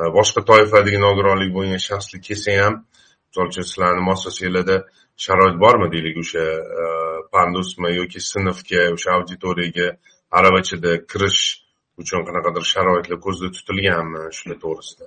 e, 0.00 0.02
boshqa 0.16 0.40
toifadagi 0.50 0.98
nogironligi 1.06 1.52
bo'lgan 1.58 1.82
shaxslar 1.88 2.20
kelsa 2.28 2.52
ham 2.62 2.74
misol 3.28 3.46
uchun 3.50 3.66
sizlarni 3.70 4.02
muassasanglarda 4.08 4.76
sharoit 5.24 5.56
bormi 5.64 5.88
deylik 5.94 6.16
o'sha 6.22 6.44
e, 6.82 6.86
pandusmi 7.34 7.90
yoki 8.00 8.20
sinfga 8.32 8.82
o'sha 8.96 9.10
auditoriyaga 9.18 9.88
aravachada 10.38 10.92
kirish 11.10 11.42
uchun 12.02 12.20
qanaqadir 12.28 12.64
sharoitlar 12.72 13.18
ko'zda 13.26 13.48
tutilganmi 13.56 14.22
shular 14.38 14.58
to'g'risida? 14.64 15.06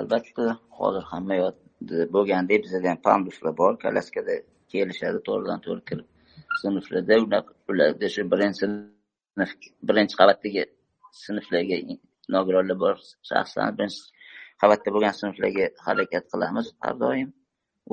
Albatta 0.00 0.46
hozir 0.78 1.04
hamma 1.12 1.34
yoqda 1.42 2.08
bo'lgandek 2.16 2.64
bizada 2.64 2.88
ham 2.92 3.00
panduslar 3.08 3.52
bor. 3.60 3.72
Kolyaskada 3.84 4.34
kelishadi 4.72 5.18
to'g'ridan 5.28 5.60
to'g'ri 5.66 5.84
kirib 5.90 6.08
sinflarda 6.60 7.14
ularda 7.70 8.06
shu 8.14 8.22
birinchi 8.32 8.58
sinf 8.62 9.50
birinchi 9.88 10.14
qavatdagi 10.20 10.62
sinflarga 11.24 11.76
nogironlar 12.34 12.76
bor. 12.84 12.96
Shaxslarni 13.28 13.72
birinchi 13.78 14.00
qavatda 14.60 14.88
bo'lgan 14.94 15.14
sinflarga 15.20 15.66
harakat 15.86 16.24
qilamiz 16.32 16.66
har 16.82 16.94
doim 17.04 17.28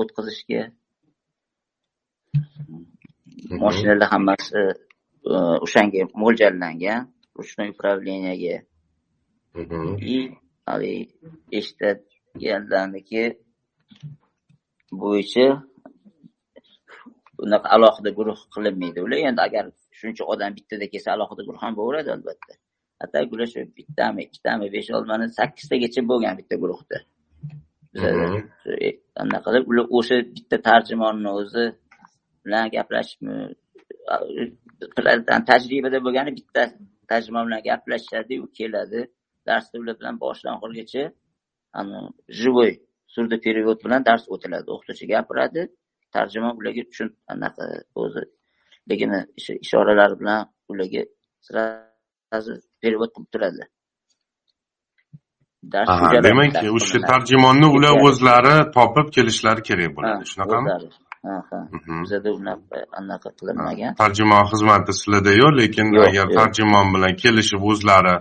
o'tkazishga. 0.01 0.61
Moshinalar 3.63 4.09
hammasi 4.13 4.61
e, 5.33 5.35
o'shanga 5.65 6.01
mo'ljallangan 6.21 6.99
ручной 7.37 7.69
управлениyaga 7.75 8.55
и 10.13 10.17
haligi 10.67 11.09
eshitadiganlarniki 11.57 13.23
bo'yicha 15.01 15.47
unaqa 17.45 17.67
alohida 17.75 18.09
guruh 18.19 18.39
qilinmaydi 18.55 18.99
ular 19.05 19.19
endi 19.29 19.41
agar 19.47 19.65
shuncha 19.99 20.23
odam 20.33 20.51
bittada 20.57 20.85
kelsa 20.93 21.09
alohida 21.15 21.41
guruh 21.47 21.61
ham 21.65 21.73
bo'laveradi 21.79 22.09
albatta. 22.15 22.53
Atack 23.03 23.27
ular 23.35 23.47
shu 23.53 23.59
bittami 23.77 24.21
ikkitami 24.27 24.65
besh 24.75 24.89
oltmani 24.97 25.25
sakkiztagacha 25.39 26.01
bo'lgan 26.11 26.33
bitta 26.39 26.55
guruhda. 26.63 26.97
Bizada 27.93 28.25
anaqa 29.23 29.47
qilib 29.53 29.65
ular 29.71 29.85
o'sha 29.97 30.17
bitta 30.35 30.57
tarjimonni 30.69 31.29
o'zi 31.39 31.65
bilan 32.45 32.65
gaplashishmi 32.75 33.35
tajribada 35.49 35.97
bo'lgani 36.05 36.31
bitta 36.39 36.61
tarjimon 37.11 37.43
bilan 37.47 37.61
gaplashishadi 37.69 38.33
u 38.45 38.47
keladi. 38.57 39.01
Darsda 39.47 39.75
ular 39.81 39.95
bilan 39.99 40.15
boshidan 40.23 40.53
oxirigacha 40.57 41.03
живой 42.41 42.71
surdoperevod 43.13 43.79
bilan 43.85 44.01
dars 44.09 44.23
o'tiladi 44.33 44.67
o'qituvchi 44.75 45.05
gapiradi 45.13 45.61
tarjimon 46.15 46.53
ularga 46.59 46.83
tushun 46.89 47.09
anaqa 47.33 47.63
o'ziligini 48.01 49.19
ishoralari 49.65 50.15
bilan 50.21 50.39
ularga 50.71 51.03
сразу 51.47 52.51
перевод 52.81 53.09
qilib 53.15 53.29
turadi. 53.33 53.63
Demak 56.27 56.55
o'sha 56.77 56.99
tarjimonni 57.11 57.67
ular 57.77 57.93
o'zlari 58.07 58.55
topib 58.77 59.07
kelishlari 59.15 59.61
kerak 59.69 59.91
bo'ladi 59.97 60.23
shunaqami? 60.31 60.67
bizada 62.03 62.29
unaqa 62.39 62.77
anaqa 62.99 63.29
qilinmagan. 63.39 63.91
Tarjimon 64.03 64.43
xizmati 64.51 64.91
sizlarda 64.99 65.31
yo'q 65.41 65.51
lekin 65.61 65.87
agar 66.07 66.27
tarjimon 66.39 66.87
bilan 66.95 67.13
kelishib 67.23 67.61
o'zlari 67.71 68.15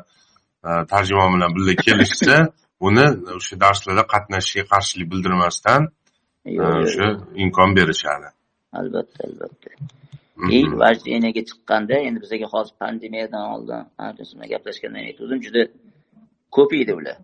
tarjimon 0.92 1.30
bilan 1.34 1.50
birga 1.56 1.74
kelishsa 1.86 2.36
uni 2.88 3.06
o'sha 3.38 3.54
darslarda 3.64 4.04
qatnashishga 4.14 4.64
qarshilik 4.72 5.08
bildirmasdan 5.12 5.82
o'sha 6.56 7.08
imkon 7.44 7.70
berishadi. 7.78 8.28
Albatta 8.80 9.20
albatta. 9.28 9.70
И 10.56 10.58
vojdeniyga 10.82 11.42
chiqqanda 11.50 11.96
endi 12.08 12.18
bizaga 12.24 12.46
hozir 12.54 12.74
pandemiyadan 12.82 13.44
oldin 13.54 13.80
gaplashganda 14.52 14.98
aytgandim 15.08 15.40
juda 15.46 15.62
ko'p 16.56 16.70
edi 16.82 16.92
ular. 17.00 17.16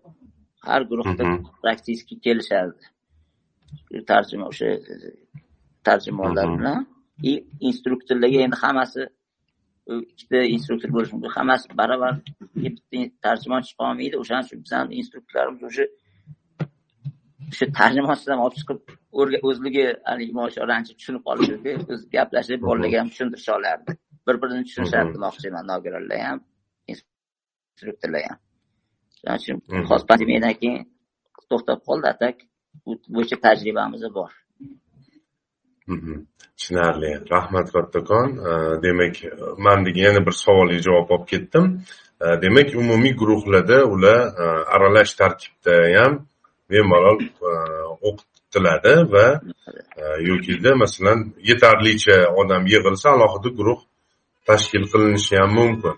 Har 0.67 0.81
guruhda 0.89 1.23
praktiski 1.63 2.13
kelishardi. 2.25 2.83
Tarjima 4.11 4.45
o'sha 4.51 4.69
tarjimonlar 5.87 6.47
bilan. 6.57 6.79
И 7.29 7.33
instruktorlarga 7.69 8.39
endi 8.45 8.57
hammasi 8.63 9.01
ikkita 10.11 10.39
instruktor 10.55 10.89
bo'lishi 10.95 11.13
mumkin. 11.15 11.31
Hammasi 11.39 11.65
barobar 11.81 12.13
bitta 12.63 12.99
tarjimon 13.25 13.61
chiqolmaydi. 13.67 14.15
O'shaning 14.21 14.45
uchun 14.47 14.59
bizani 14.65 14.91
instruktorlarimiz 15.01 15.63
o'sha 15.69 15.85
o'sha 17.51 17.65
tarjimasidan 17.79 18.39
olib 18.45 18.57
chiqib 18.59 18.79
o'zligi 19.49 19.85
haligi 20.09 20.33
moshorani 20.41 20.97
tushunib 20.99 21.23
qolishadi 21.27 21.71
o'zi 21.93 22.05
gaplashib 22.15 22.59
bolalarga 22.69 22.97
ham 23.01 23.09
tushuntirisha 23.13 23.51
olardi 23.59 23.91
bir 24.27 24.35
birini 24.41 24.63
tushunishadi 24.67 25.09
demoqchiman 25.15 25.65
nogironlar 25.71 26.19
ham 26.27 26.39
instruktorlar 26.91 28.23
ham. 28.29 28.39
Shuning 29.43 29.61
uchun 29.65 29.85
hozir 29.91 30.07
pandemiyadan 30.11 30.53
keyin 30.61 30.81
to'xtab 31.49 31.79
qoldi 31.87 32.07
atak. 32.13 32.35
Bo'yicha 33.15 33.37
tajribamiz 33.45 34.03
bor. 34.17 34.31
Tushunarli. 36.57 37.11
Rahmat 37.33 37.67
kattakon. 37.75 38.29
Demak 38.85 39.15
man 39.65 39.85
degan 39.87 40.03
yana 40.09 40.21
bir 40.27 40.35
savolga 40.43 40.79
javob 40.87 41.09
olib 41.15 41.27
ketdim. 41.33 41.65
Demak 42.43 42.69
umumiy 42.81 43.13
guruhlarda 43.21 43.77
ular 43.93 44.19
aralash 44.75 45.13
tarkibda 45.21 45.75
ham 45.97 46.13
bemalol 46.69 47.19
e, 47.49 47.51
o'qitiladi 48.07 48.95
va 49.13 49.27
e, 50.01 50.03
yokida 50.29 50.71
masalan 50.83 51.19
yetarlicha 51.49 52.17
odam 52.41 52.63
yig'ilsa 52.73 53.07
alohida 53.15 53.49
guruh 53.59 53.79
tashkil 54.49 54.83
qilinishi 54.91 55.33
ham 55.41 55.51
mumkin. 55.59 55.95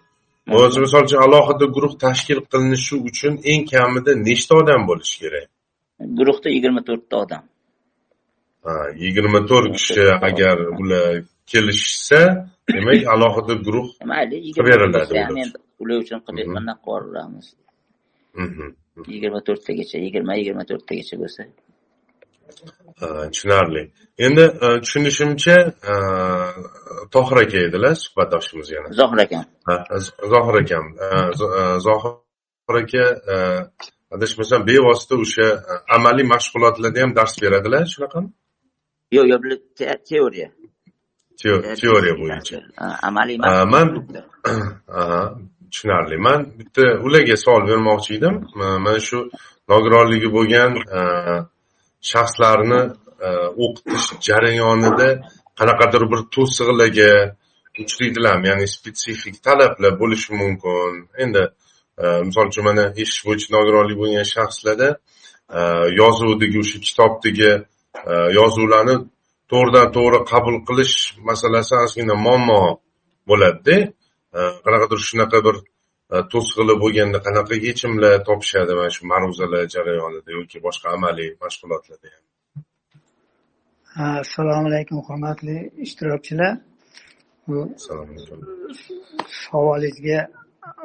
O'zi 0.57 0.79
misol 0.86 1.01
uchun 1.07 1.21
alohida 1.27 1.65
guruh 1.75 1.93
tashkil 2.05 2.39
qilinishi 2.51 2.95
uchun 3.09 3.33
eng 3.51 3.62
kamida 3.71 4.12
nechta 4.27 4.53
odam 4.62 4.81
bo'lishi 4.89 5.15
kerak? 5.24 5.47
Guruhda 6.19 6.47
yigirma 6.55 6.81
to'rtta 6.89 7.15
odam. 7.24 7.43
Yigirma 9.03 9.39
to'rt 9.50 9.71
kishi 9.77 10.05
agar 10.27 10.57
ular 10.81 11.12
kelishsa 11.51 12.21
demak 12.74 13.01
alohida 13.13 13.55
guruh 13.65 13.88
mayli 14.12 14.38
qilib 14.43 14.65
beriladi 14.69 15.13
ular 15.83 15.97
uchun. 16.03 16.19
qilib 16.27 16.47
qanaqa 16.55 16.81
qilib 16.86 17.05
yuboramiz 17.05 17.47
yigirma 19.13 19.39
to'rttagacha 19.47 19.97
yigirma 20.05 20.33
yigirma 20.39 20.63
to'rttagacha 20.69 21.15
bo'lsa. 21.23 21.41
Tushunarli. 23.31 23.83
Endi 24.25 24.45
tushunishimcha 24.83 25.57
tohir 27.15 27.37
aka 27.43 27.57
edilar 27.67 27.95
suhbatdoshimiz 28.03 28.69
yana. 28.75 28.89
Zohir 28.99 29.19
akam 29.25 29.43
zohir 30.33 30.55
akam. 30.61 30.85
Zohir 31.87 32.75
aka 32.81 33.03
adashmasam 34.15 34.61
bevosita 34.69 35.15
o'sha 35.23 35.47
amaliy 35.95 36.25
mashg'ulotlarda 36.33 36.99
ham 37.03 37.11
dars 37.19 37.33
beradilar 37.43 37.83
shunaqami 37.93 38.29
yo'q 39.15 39.25
yo'q 39.33 39.43
teoriya. 40.09 40.49
Teoriya 41.81 42.13
bo'yicha. 42.21 42.57
amaliy 43.07 43.37
man 43.73 43.87
tushunarli 45.71 46.17
man 46.27 46.39
bitta 46.59 46.83
ularga 47.05 47.36
savol 47.43 47.63
bermoqchi 47.69 48.12
edim. 48.17 48.36
Mana 48.55 49.00
shu 49.07 49.19
nogironligi 49.71 50.29
bo'lgan 50.38 50.71
e, 51.00 51.01
shaxslarni 52.12 52.81
e, 53.27 53.29
o'qitish 53.63 54.07
jarayonida 54.27 55.09
qanaqadir 55.59 56.03
bir 56.12 56.21
to'siqlarga 56.36 57.12
uchraydilarmi 57.83 58.45
ya'ni 58.51 58.67
spetsifik 58.75 59.36
talablar 59.47 59.93
bo'lishi 60.01 60.29
mumkin. 60.41 60.93
Endi 61.24 61.43
e, 62.01 62.05
misol 62.27 62.45
uchun 62.51 62.63
mana 62.69 62.86
eshitish 63.01 63.21
bo'yicha 63.27 63.50
nogironligi 63.57 64.00
bo'lgan 64.03 64.27
shaxslarda 64.36 64.89
yozuvdagi 66.01 66.57
o'sha 66.63 66.77
kitobdagi 66.88 67.51
yozuvlarni 68.39 68.95
to'g'ridan 69.51 69.88
to'g'ri 69.95 70.19
qabul 70.31 70.57
qilish 70.67 70.95
masalasi 71.29 71.74
ozgina 71.83 72.15
muammo 72.25 72.62
bo'ladida. 73.29 73.77
Qanaqadir 74.65 75.00
shunaqa 75.10 75.39
bir 75.48 75.55
to'siqlar 76.31 76.77
bo'lganda 76.84 77.19
qanaqa 77.27 77.55
yechimlar 77.67 78.13
topishadi 78.29 78.72
mana 78.79 78.89
shu 78.96 79.03
ma'ruzalar 79.12 79.63
jarayonida 79.75 80.29
yoki 80.39 80.57
boshqa 80.67 80.88
amaliy 80.96 81.29
mashg'ulotlarda 81.43 82.07
ham? 82.13 82.24
Assalomu 84.24 84.67
alaykum 84.72 84.98
hurmatli 85.07 85.57
ishtirokchilar. 85.86 86.53
Assalomu 87.77 88.12
alaykum. 88.15 88.57
savolingizga 89.51 90.19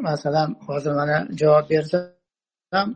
masalan 0.01 0.57
hozir 0.67 0.93
mana 1.01 1.17
javob 1.41 1.67
bersam 1.71 2.89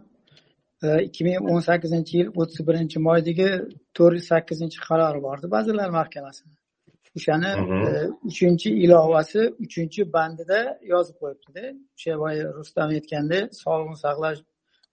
ikki 1.09 1.23
ming 1.27 1.39
o'n 1.53 1.61
sakkizinchi 1.69 2.13
yil 2.19 2.29
o'ttiz 2.41 2.61
birinchi 2.69 2.99
moydagi 3.09 3.49
to'rt 3.97 4.15
yuz 4.19 4.27
sakkizinchi 4.33 4.79
qarori 4.89 5.21
bordi 5.27 5.47
vazirlar 5.57 5.91
mahkamasini 5.99 6.55
o'shani 7.17 7.51
e, 7.89 7.91
uchinchi 8.31 8.69
ilovasi 8.85 9.43
uchinchi 9.65 10.01
bandida 10.15 10.61
yozib 10.93 11.17
qo'yibdida. 11.23 11.65
O'sha 11.97 12.15
boya 12.23 12.45
rustam 12.59 12.89
aytgandek 12.97 13.45
sog'liqni 13.63 13.99
saqlash 14.05 14.41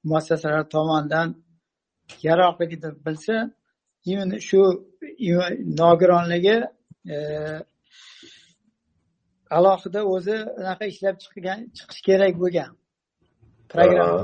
muassasalari 0.10 0.68
tomonidan 0.76 1.28
yaroqligi 2.28 2.78
deb 2.86 2.96
bilsa 3.06 3.36
именно 4.12 4.38
shu 4.50 4.62
nogironligi 5.82 6.58
e, 7.14 7.18
alohida 9.58 10.02
o'zi 10.14 10.38
unaqa 10.60 10.86
ishlab 10.92 11.16
chiqgan 11.24 11.60
chiqish 11.78 12.02
kerak 12.08 12.34
bo'lgan 12.44 12.72
programma 13.72 14.24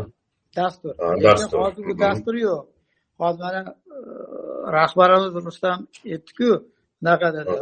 dastur. 0.57 0.93
Lekin 1.25 1.47
hozir 1.63 1.83
bu 1.89 1.93
dastur 2.05 2.35
yo'q. 2.47 2.61
Hozir 3.21 3.41
mana 3.45 3.61
e, 3.95 3.99
rahbarimiz 4.77 5.33
rustam 5.47 5.77
aytdiku 6.13 6.49
bunaqa 6.99 7.33
dedi 7.37 7.53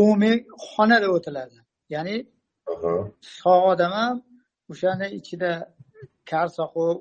umumiy 0.00 0.36
xonada 0.68 1.08
o'tiladi. 1.16 1.58
Ya'ni 1.94 2.16
sog' 3.40 3.64
odam 3.72 3.92
ham 4.00 4.16
o'shani 4.70 5.06
ichida 5.18 5.50
kar 6.30 6.46
soqov 6.58 6.96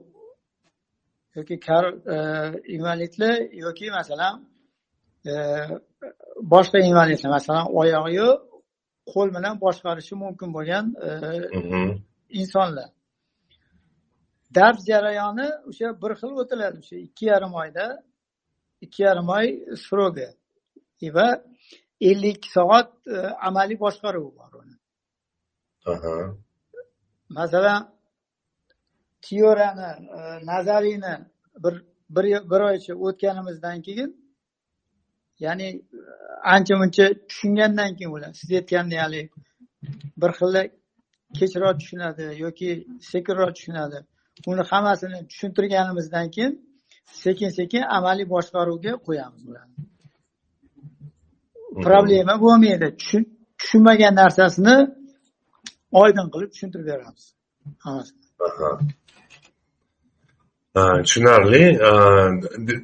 yoki 1.35 1.59
kar 1.67 1.85
e, 2.15 2.17
invalidlar 2.75 3.35
yoki 3.65 3.91
masalan 3.91 4.35
e, 5.29 5.31
boshqa 6.53 6.79
invalidlar 6.89 7.29
masalan 7.37 7.65
oyog'i 7.79 8.13
yo'q 8.21 8.37
qo'l 9.11 9.29
bilan 9.35 9.55
boshqarishi 9.65 10.15
mumkin 10.23 10.49
bo'lgan 10.57 10.85
e, 11.07 11.09
insonlar. 12.41 12.89
Dars 14.55 14.79
jarayoni 14.89 15.47
o'sha 15.69 15.87
bir 16.01 16.11
xil 16.19 16.31
o'tiladi. 16.41 16.77
O'sha 16.83 16.95
ikki 17.07 17.25
yarim 17.31 17.53
oyda 17.61 17.85
ikki 18.85 19.01
yarim 19.07 19.27
oy 19.37 19.47
srogi 19.85 20.29
va 21.17 21.27
ellik 22.09 22.45
soat 22.55 22.89
amaliy 23.47 23.79
boshqaruvi 23.85 24.31
bor 24.39 24.51
uni. 24.61 24.75
Masalan 27.37 27.81
teoriyani 29.21 29.89
nazariyni 30.51 31.13
bir 31.63 31.75
bir 32.15 32.25
bir 32.51 32.61
oycha 32.69 32.93
o'tganimizdan 33.05 33.77
keyin 33.81 34.09
ya'ni 35.45 35.67
ancha 36.53 36.75
muncha 36.81 37.05
tushungandan 37.29 37.91
keyin 37.97 38.11
ular 38.15 38.33
siz 38.39 38.49
aytgandek 38.59 38.99
haligi 39.05 39.29
bir 40.21 40.31
xilla 40.39 40.61
kechroq 41.39 41.75
tushunadi 41.81 42.25
yoki 42.45 42.69
sekinroq 43.11 43.51
tushunadi. 43.57 43.99
Uni 44.51 44.63
hammasini 44.71 45.19
tushuntirganimizdan 45.31 46.27
keyin 46.35 46.53
sekin 47.23 47.49
sekin 47.59 47.83
amaliy 47.97 48.27
boshqaruvga 48.35 48.93
qo'yamiz 49.07 49.43
ularni 49.49 49.75
problema 51.87 52.33
bo'lmaydi 52.45 52.87
tushunmagan 53.59 54.13
narsasini 54.21 54.75
oydin 56.01 56.27
qilib 56.33 56.49
tushuntirib 56.53 56.87
beramiz. 56.91 57.23
Tushunarli. 61.05 61.63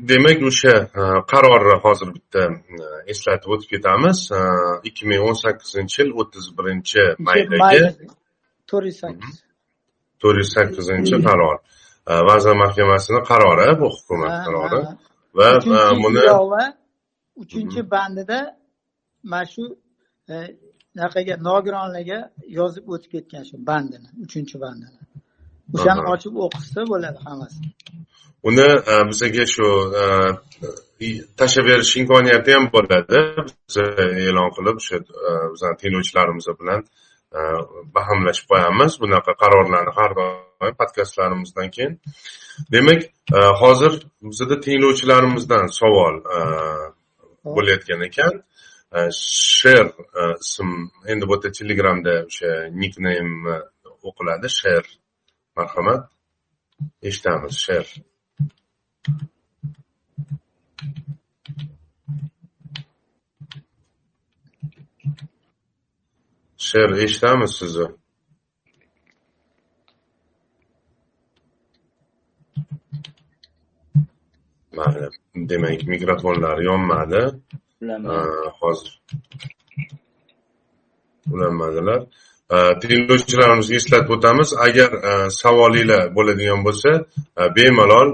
Demak 0.09 0.39
o'sha 0.49 0.73
qarorni 1.31 1.75
hozir 1.85 2.09
bitta 2.17 2.41
eslatib 3.13 3.49
o'tib 3.55 3.69
ketamiz. 3.73 4.19
Ikki 4.89 5.03
ming 5.09 5.21
o'n 5.27 5.37
sakkizinchi 5.43 5.97
yil 6.01 6.11
o'ttiz 6.21 6.45
birinchi 6.57 7.03
maydagi 7.27 7.81
to'rt 8.69 8.85
yuz 8.89 8.97
sakkiz. 9.03 9.35
To'rt 10.21 10.37
yuz 10.41 10.51
sakkizinchi 10.57 11.15
qaror. 11.27 11.55
Vazir 12.29 12.55
mahkamasini 12.63 13.21
qarori 13.31 13.69
bu 13.81 13.87
hukumat 13.95 14.35
qarori. 14.45 14.81
Va 15.37 15.47
buni 16.03 16.21
uchinchi 17.43 17.81
bandida 17.93 18.39
mana 19.31 19.45
shu 19.53 19.63
anaqaga 20.97 21.35
nogironlarga 21.47 22.19
yozib 22.59 22.85
o'tib 22.93 23.11
ketgan 23.15 23.43
shu 23.49 23.55
bandini 23.69 24.09
uchinchi 24.25 24.55
bandini 24.63 24.99
o'shani 25.75 26.01
ochib 26.13 26.33
o'qisa 26.45 26.81
bo'ladi 26.91 27.19
hammasi. 27.27 27.59
Uni 28.49 28.67
bizaga 29.09 29.45
shu 29.55 29.67
tashlab 31.39 31.65
berish 31.69 31.93
imkoniyati 32.01 32.51
ham 32.55 32.65
bo'ladi. 32.75 33.19
Biz 33.47 33.75
e'lon 34.27 34.49
qilib 34.57 34.77
o'sha 34.81 34.97
bizani 35.53 35.75
tinglovchilarimiz 35.81 36.47
bilan 36.59 36.81
bahmlashib 37.97 38.45
qo'yamiz. 38.51 38.91
Bunaqa 39.03 39.33
qarorlarni 39.43 39.91
har 39.99 40.11
doim 40.19 40.75
podkastlarimizdan 40.81 41.69
keyin. 41.75 41.93
Demak 42.75 43.01
hozir 43.61 43.93
bizada 44.31 44.55
tinglovchilarimizdan 44.65 45.65
savol 45.79 46.15
bo'layotgan 47.55 48.01
ekan 48.09 48.33
Э, 48.95 49.11
sher 49.11 49.87
э, 50.21 50.35
ism 50.39 50.69
endi 51.11 51.27
bu 51.27 51.33
yerda 51.35 51.49
telegramda 51.57 52.13
o'sha 52.27 52.51
nikneym 52.81 53.31
e, 53.53 53.55
o'qiladi 54.07 54.49
sher 54.59 54.83
marhamat. 55.57 56.03
Eshitamiz 57.07 57.55
sher 57.65 57.85
sher 66.67 66.89
eshitamiz 67.05 67.51
sizni. 67.59 67.87
Mayli 74.77 75.07
demak 75.51 75.81
mikrofonlar 75.93 76.57
yonmadi. 76.69 77.23
Hozir. 78.59 78.91
Ulanmadilar 81.33 82.01
tinglovchilarimizga 82.81 83.75
eslatib 83.81 84.11
o'tamiz 84.15 84.49
agar 84.67 84.89
savolinglar 85.41 86.03
bo'ladigan 86.17 86.61
bo'lsa 86.67 86.91
bemalol 87.57 88.09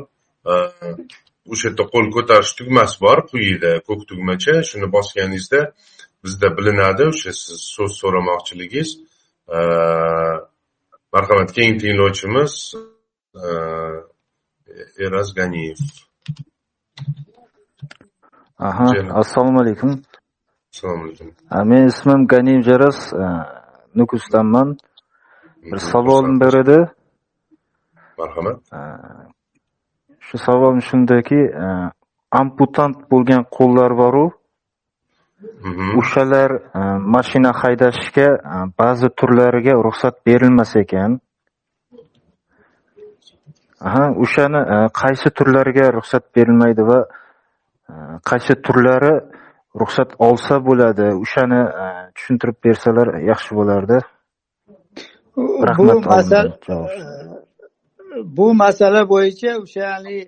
o'sha 1.52 1.68
yerda 1.68 1.84
qo'l 1.94 2.08
ko'tarish 2.16 2.54
tugmasi 2.60 2.96
bor 3.06 3.20
quyida 3.32 3.72
ko'k 3.88 4.02
tugmacha 4.10 4.54
shuni 4.70 4.88
bosganingizda 4.96 5.62
bizda 6.24 6.48
bilinadi 6.58 7.04
o'sha 7.12 7.32
siz 7.42 7.60
so'z 7.76 7.92
so'ramoqchiligingiz. 8.02 8.90
Marhamat 11.14 11.50
keyingi 11.56 11.80
tinglovchimiz 11.84 12.54
eraz 15.06 15.30
ganiyev. 15.40 15.80
Aha 18.67 18.88
assalomu 19.21 19.60
alaykum. 19.63 19.91
Assalomu 20.74 21.04
alaykum. 21.06 21.28
Meni 21.69 21.86
ismim 21.93 22.21
ganiyev 22.34 22.62
jaras 22.69 23.00
nukusdanman. 23.95 24.78
Bir 25.71 25.80
savolim 25.91 26.36
bor 26.41 26.54
edi 26.63 26.80
marhamat. 28.19 28.58
Shu 30.26 30.36
savolim 30.47 30.82
shundaki 30.89 31.41
amputant 32.41 32.97
bo'lgan 33.12 33.43
qo'llar 33.58 33.91
boru. 34.02 34.26
O'shalar 36.00 36.52
mashina 37.15 37.52
haydashga 37.62 38.28
ba'zi 38.80 39.08
turlariga 39.19 39.74
ruxsat 39.88 40.15
berilmas 40.28 40.71
ekan. 40.84 41.12
Aha 43.88 44.06
o'shani 44.24 44.62
qaysi 45.02 45.28
turlariga 45.38 45.86
ruxsat 45.97 46.24
berilmaydi 46.36 46.84
va 46.91 47.00
qaysi 48.30 48.54
turlari 48.65 49.13
ruxsat 49.82 50.12
olsa 50.27 50.56
bo'ladi? 50.67 51.08
O'shani 51.23 51.62
tushuntirib 52.15 52.58
bersalar 52.65 53.08
yaxshi 53.32 53.51
bo'lardi. 53.60 53.97
Rahmat 55.69 55.95
bu 55.95 56.10
masala 56.13 56.41
bu 58.38 58.54
masala 58.54 59.01
bo'yicha 59.13 59.51
o'sha 59.63 59.84
haligi 59.93 60.23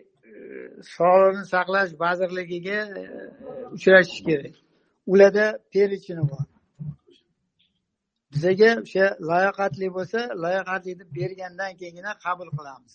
sog'liqni 0.95 1.45
saqlash 1.53 1.91
vazirligiga 2.03 2.79
e, 2.99 3.03
uchrashish 3.75 4.21
kerak. 4.27 4.55
Ularda 5.13 5.45
перечень 5.73 6.23
bor. 6.31 6.43
Bizaga 8.33 8.71
o'sha 8.85 9.05
layoqatli 9.31 9.87
bo'lsa 9.97 10.19
layoqatli 10.43 10.93
deb 10.99 11.09
bergandan 11.19 11.71
keyingina 11.79 12.11
qabul 12.25 12.49
qilamiz. 12.57 12.93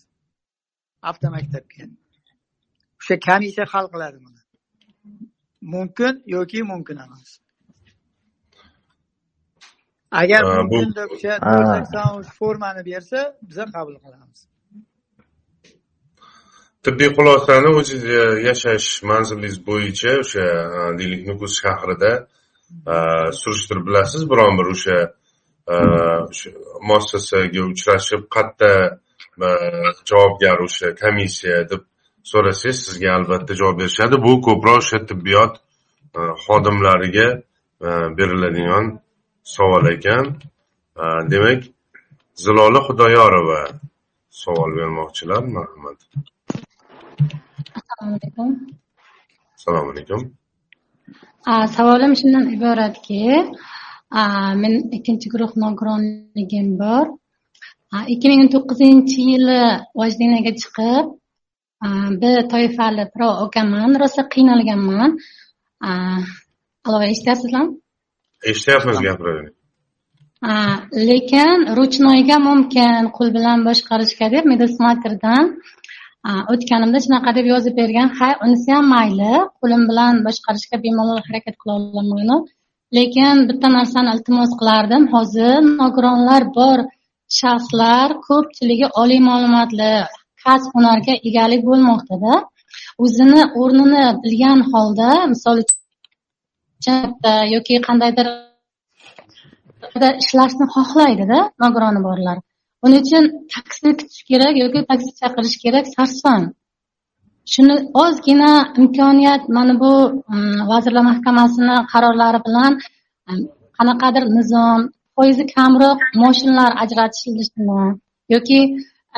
Avtomaktabga. 1.11 1.85
O'sha 3.00 3.14
komissiya 3.28 3.64
hal 3.72 3.87
qiladi 3.94 4.18
buni 4.24 4.40
mumkin 5.61 6.23
yoki 6.27 6.62
mumkin 6.62 6.99
emas 7.07 7.40
agar 10.11 10.42
mumkin 10.57 10.94
deb 10.97 11.11
o'sha 11.16 11.35
to'rt 11.44 11.66
sakson 11.73 12.21
uch 12.21 12.31
formani 12.40 12.83
bersa 12.90 13.21
biza 13.49 13.64
qabul 13.75 13.97
qilamiz. 14.05 14.40
Tibbiy 16.85 17.11
xulosani 17.16 17.71
o'ziz 17.81 18.05
yashash 18.49 18.88
manzilingiz 19.11 19.57
bo'yicha 19.68 20.12
o'sha 20.23 20.47
deylik 20.99 21.23
nukus 21.31 21.53
shahrida 21.62 22.12
surishtirib 23.40 23.85
bilasiz. 23.88 24.23
Biron 24.31 24.55
bir 24.59 24.66
o'sha 24.75 24.99
muassasaga 26.88 27.62
uchrashib 27.73 28.23
qayerda 28.35 28.73
javobgar 30.09 30.59
o'sha 30.66 30.88
komissiya 31.03 31.59
deb 31.73 31.83
so'rasangiz 32.31 32.79
sizga 32.87 33.09
albatta 33.19 33.53
javob 33.61 33.77
berishadi. 33.81 34.17
Bu 34.27 34.33
ko'proq 34.47 34.77
o'sha 34.83 34.99
tibbiyot 35.11 35.55
xodimlariga 36.45 37.29
beriladigan 38.19 38.85
savol 39.55 39.85
ekan. 39.95 40.25
Demak 41.33 41.61
zilola 42.45 42.81
xudoyorova 42.87 43.62
savol 44.43 44.71
bermoqchilar. 44.79 45.43
Marhamat. 45.57 45.99
Assalomu 47.79 48.17
alaykum. 48.19 48.49
Assalomu 49.57 49.91
alaykum. 49.95 50.21
Savolim 51.77 52.12
shundan 52.21 52.45
iboratki 52.57 53.23
men 54.62 54.75
ikkinchi 54.99 55.27
guruh 55.33 55.53
nogironligim 55.64 56.69
bor. 56.83 57.07
Ikki 58.14 58.27
ming 58.31 58.41
o'n 58.45 58.51
to'qqizinchi 58.55 59.21
yili 59.31 59.62
vojdinaga 60.01 60.53
chiqib 60.62 61.07
b 62.21 62.23
toifali 62.53 63.05
pro 63.14 63.29
okaman 63.45 63.91
rosa 64.03 64.23
qiynalganman 64.35 65.11
alo 66.87 66.99
eshityapsizlarmi 67.11 67.75
eshityapmiz 68.51 68.99
gapiravering 69.07 69.55
lekin 71.09 71.59
ruchnoyga 71.79 72.37
mumkin 72.49 73.01
qo'l 73.17 73.29
bilan 73.37 73.59
boshqarishga 73.69 74.27
deb 74.35 74.45
medosmatrdan 74.53 75.45
o'tganimda 76.53 76.99
shunaqa 77.05 77.31
deb 77.38 77.47
yozib 77.53 77.75
bergan 77.81 78.09
ha 78.19 78.29
unisi 78.45 78.69
ham 78.75 78.87
mayli 78.95 79.35
qo'lim 79.61 79.83
bilan 79.91 80.14
boshqarishga 80.27 80.77
bemalol 80.85 81.21
harakat 81.27 81.55
qila 81.61 81.73
olaman 81.79 82.31
lekin 82.97 83.35
bitta 83.49 83.69
narsani 83.79 84.09
iltimos 84.14 84.51
qilardim 84.61 85.05
hozir 85.14 85.59
nogironlar 85.81 86.43
bor 86.59 86.79
shaxslar 87.41 88.09
ko'pchiligi 88.29 88.87
oliy 89.03 89.21
ma'lumotli 89.29 89.93
kasb 90.44 90.70
hunarga 90.77 91.14
egalik 91.29 91.62
bo'lmoqdada. 91.68 92.33
O'zini 93.05 93.42
o'rnini 93.61 94.05
bilgan 94.24 94.61
holda 94.70 95.11
misol 95.33 95.57
uchun 95.62 96.98
e, 97.29 97.33
yoki 97.55 97.74
qandaydir 97.88 98.27
ishlashni 100.22 100.66
xohlaydida 100.74 101.38
nogironi 101.62 102.01
borlar 102.09 102.38
buning 102.83 103.03
uchun 103.07 103.24
taksi 103.55 103.81
kutish 103.98 104.22
kerak 104.31 104.55
yoki 104.62 104.81
taksi 104.90 105.11
chaqirish 105.20 105.57
kerak 105.64 105.87
sarson. 105.94 106.42
Shuni 107.53 107.74
ozgina 108.05 108.53
imkoniyat 108.81 109.42
mana 109.57 109.74
bu 109.83 109.92
vazirlar 110.70 111.05
mahkamasini 111.11 111.77
qarorlari 111.92 112.40
bilan 112.46 112.72
e, 113.29 113.31
qanaqadir 113.77 114.24
nizom 114.37 114.81
foizi 115.14 115.44
kamroq 115.55 115.98
moshinalar 116.22 116.72
ajratishini 116.83 117.44
yoki 118.35 118.61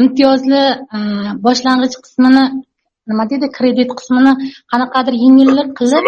imtiyozli 0.03 0.63
mm, 0.97 1.41
boshlang'ich 1.47 1.97
qismini 2.05 2.45
nima 3.11 3.25
deydi 3.31 3.47
kredit 3.57 3.91
qismini 3.99 4.33
qanaqadir 4.73 5.15
yengillik 5.25 5.69
qilib 5.79 6.05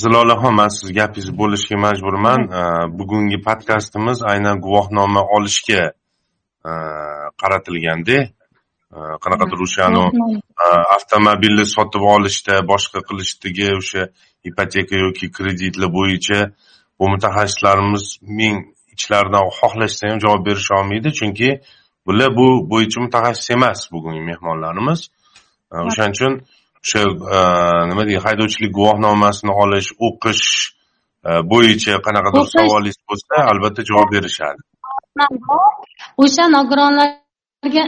zilolaxon 0.00 0.54
man 0.60 0.70
siz 0.78 0.92
gapingizni 0.98 1.34
bo'lishga 1.40 1.76
majburman. 1.86 2.40
Bugungi 2.98 3.38
podkastimiz 3.48 4.22
aynan 4.32 4.60
guvohnoma 4.64 5.22
olishga 5.36 5.82
qaratilganda 7.42 8.18
qanaqadir 9.24 9.64
o'shani 9.66 10.04
avtomobilni 10.96 11.64
sotib 11.74 12.04
olishda 12.14 12.60
boshqa 12.72 13.00
qilishdagi 13.08 13.68
o'sha 13.80 14.02
ipoteka 14.50 14.96
yoki 15.04 15.30
kreditlar 15.36 15.90
bo'yicha 15.98 16.38
bu 16.98 17.04
mutaxassislarimiz 17.14 18.04
ming 18.38 18.56
ichlaridan 18.94 19.44
xohlashsa 19.58 20.02
ham 20.10 20.18
javob 20.24 20.42
berisha 20.48 20.72
olmaydi. 20.80 21.08
Chunki 21.20 21.48
bular 22.06 22.30
bu 22.38 22.46
bo'yicha 22.72 22.98
mutaxassis 23.04 23.50
emas 23.56 23.80
bugungi 23.92 24.22
mehmonlarimiz. 24.30 25.00
O'shaning 25.88 26.14
uchun 26.16 26.32
o'sha 26.84 27.00
nima 27.90 28.02
deydi 28.08 28.20
haydovchilik 28.26 28.72
guvohnomasini 28.78 29.52
olish 29.62 29.88
o'qish 30.06 30.44
bo'yicha 31.52 31.92
qanaqadir 32.06 32.44
savolingiz 32.56 32.98
bo'lsa 33.10 33.34
albatta 33.50 33.82
javob 33.90 34.08
berishadi. 34.14 34.60
O'sha 36.24 36.44
nogironlarga 36.56 37.84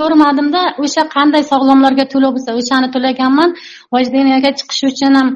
ko'rmadimda 0.00 0.62
o'sha 0.84 1.02
qanday 1.16 1.42
sog'lomlarga 1.52 2.04
to'lov 2.12 2.32
bo'lsa 2.36 2.50
o'shani 2.60 2.88
to'laganman. 2.94 3.50
Vojdeniyaga 3.94 4.50
chiqish 4.58 4.82
uchun 4.90 5.12
ham 5.18 5.28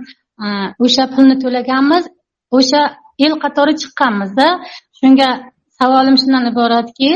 o'sha 0.85 1.05
pulni 1.15 1.37
to'laganmiz. 1.45 2.05
O'sha 2.59 2.83
el 3.27 3.35
qatori 3.45 3.75
chiqqanmizda. 3.83 4.47
Shunga 4.99 5.29
savolim 5.79 6.17
shundan 6.23 6.45
iboratki 6.53 7.11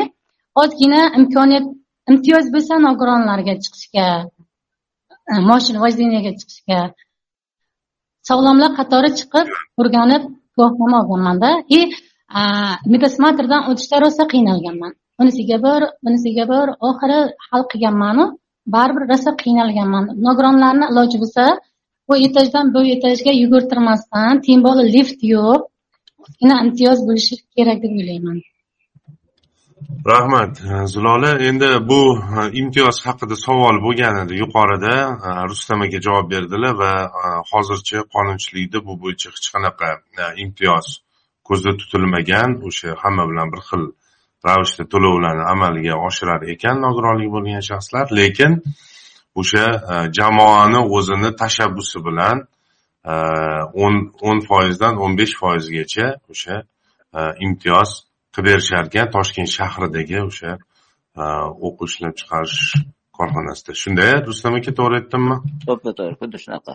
ozgina 0.62 1.02
imkoniyat 1.18 1.66
imtiyoz 2.10 2.46
bo'lsa 2.54 2.74
nogironlarga 2.86 3.54
chiqishga 3.64 4.06
e, 5.30 5.34
moshina 5.50 5.78
vojdeniyaga 5.84 6.32
chiqishga. 6.40 6.80
Sog'lomlar 8.28 8.70
qatori 8.78 9.10
chiqib 9.18 9.48
o'rganib 9.80 10.22
guvohnoma 10.56 10.96
olganmanda 11.02 11.50
и 11.78 11.80
e, 12.40 12.42
medosmatrdan 12.92 13.62
o'tishda 13.70 13.96
rosa 14.04 14.24
qiynalganman. 14.32 14.92
Bunisiga 15.18 15.56
bir 15.66 15.80
bunisiga 16.04 16.44
bir 16.52 16.66
oxiri 16.88 17.20
hal 17.48 17.62
qilganmanu 17.72 18.24
baribir 18.74 19.04
rosa 19.12 19.30
qiynalganman. 19.42 20.04
Nogironlarni 20.26 20.86
iloji 20.92 21.18
bo'lsa 21.22 21.44
bu 22.08 22.14
etajdan 22.26 22.74
bu 22.74 22.80
etajga 22.96 23.32
yugurtirmasdan 23.42 24.32
tем 24.46 24.58
более 24.66 24.90
lift 24.94 25.20
yo'q. 25.34 25.60
Ozgina 26.26 26.56
imtiyoz 26.64 26.98
bo'lishi 27.08 27.34
kerak 27.56 27.78
deb 27.82 27.92
o'ylayman. 28.00 28.38
Rahmat 30.12 30.52
zilola 30.92 31.30
endi 31.48 31.68
bu 31.90 32.00
imtiyoz 32.60 32.96
haqida 33.06 33.36
savol 33.46 33.76
bo'lgan 33.86 34.16
edi 34.24 34.34
yuqorida. 34.42 34.94
Rustam 35.50 35.80
aka 35.86 35.98
javob 36.06 36.26
berdilar 36.34 36.74
va 36.82 36.92
hozircha 37.50 37.98
qonunchilikda 38.14 38.78
bu 38.86 38.92
bo'yicha 39.02 39.28
hech 39.34 39.48
qanaqa 39.54 39.88
imtiyoz 40.44 40.86
ko'zda 41.48 41.70
tutilmagan 41.80 42.50
o'sha 42.68 42.88
hamma 43.02 43.24
bilan 43.30 43.48
bir 43.52 43.60
xil 43.68 43.84
ravishda 44.46 44.84
to'lovlarni 44.92 45.44
amalga 45.54 45.94
oshirar 46.08 46.40
ekan 46.54 46.76
nogironligi 46.86 47.30
bo'lgan 47.36 47.62
shaxslar. 47.70 48.06
Lekin 48.18 48.52
o'sha 49.40 49.64
jamoani 50.18 50.80
o'zini 50.96 51.30
tashabbusi 51.42 51.98
bilan 52.08 52.36
o'n 53.06 53.96
o'n 54.28 54.42
foizdan 54.48 54.98
o'n 54.98 55.14
besh 55.18 55.36
foizgacha 55.38 56.08
o'sha 56.32 56.56
e, 56.62 57.20
imtiyoz 57.46 57.90
qilib 58.34 58.48
berishar 58.50 58.88
ekan 58.90 59.12
toshkent 59.16 59.50
shahridagi 59.56 60.18
o'sha 60.24 60.56
o'q 61.66 61.86
ishlab 61.88 62.14
chiqarish 62.20 62.60
korxonasida. 63.18 63.72
Shunday 63.82 64.12
rustam 64.26 64.58
aka 64.58 64.72
to'g'ri 64.78 65.00
aytdimmi? 65.00 65.36
To'ppa 65.68 65.90
to'g'ri 65.98 66.16
xuddi 66.20 66.42
shunaqa. 66.44 66.74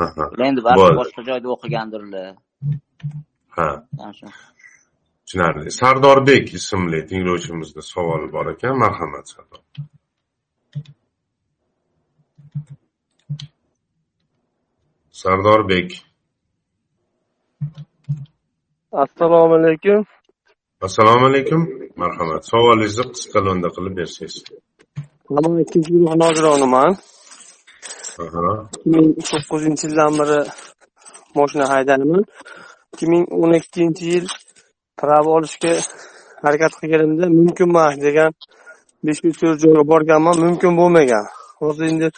Ular 0.00 0.46
endi 0.50 0.64
baribir 0.66 0.98
boshqa 1.02 1.24
joyda 1.30 1.52
o'qigandirlar. 1.54 2.34
Ha. 3.56 3.68
Tushunarli. 5.24 5.70
Sardorbek 5.80 6.54
ismli 6.58 7.00
tinglovchimizda 7.10 7.82
savol 7.92 8.26
bor 8.34 8.52
ekan. 8.54 8.78
Marhamat 8.84 9.26
sardor 9.34 9.62
sardorbek. 15.22 15.88
Assalomu 18.92 19.54
alaykum. 19.60 20.00
Assalomu 20.86 21.24
alaykum. 21.30 21.60
Marhamat. 22.02 22.42
Savolingizni 22.52 23.04
qisqa 23.14 23.38
lo'nda 23.46 23.68
qilib 23.76 23.94
bersangiz. 24.00 24.34
Man 25.34 25.44
ikkinchi 25.64 25.90
guruh 25.94 26.14
nogironiman 26.22 26.90
ikki 28.20 28.88
ming 28.92 29.08
to'qqizinchi 29.28 29.84
yildan 29.86 30.12
beri 30.20 30.38
moshina 31.38 31.66
haydayman 31.72 32.22
ikki 32.92 33.06
ming 33.12 33.24
o'n 33.42 33.52
ikkinchi 33.60 34.04
yil 34.12 34.26
pravo 35.00 35.30
olishga 35.38 35.72
harakat 36.44 36.72
qilganimda 36.80 37.26
mumkinmas 37.38 37.94
degan 38.06 38.30
besh 39.04 39.20
uch 39.28 39.38
joyga 39.62 39.82
borganman. 39.92 40.36
Mumkin 40.46 40.72
bo'lmagan. 40.80 41.24
Hozir 41.60 41.84
endi 41.92 42.08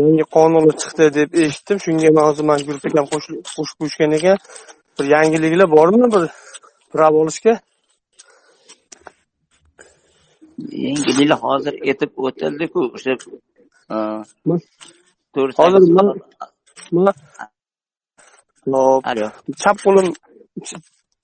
yangi 0.00 0.24
qonun 0.36 0.64
chiqdi 0.80 1.04
deb 1.18 1.30
eshitdim. 1.42 1.78
Shunga 1.84 2.10
man 2.16 2.24
hozir 2.28 2.44
mana 2.50 2.62
gulpik 2.68 2.92
ham 2.98 3.06
qo'shib 3.12 3.76
qo'shgan 3.80 4.10
ekan 4.18 4.36
bir 4.96 5.06
yangiliklar 5.14 5.68
bormi 5.76 6.06
bir 6.14 6.24
pravo 6.92 7.16
olishga? 7.24 7.52
Yangiliklar 10.86 11.38
hozir 11.46 11.74
aytib 11.88 12.10
o'tildiku 12.26 12.80
o'sha 12.96 13.12
hozir 15.60 15.82
man 15.98 16.06
chap 19.62 19.76
qo'lim 19.84 20.06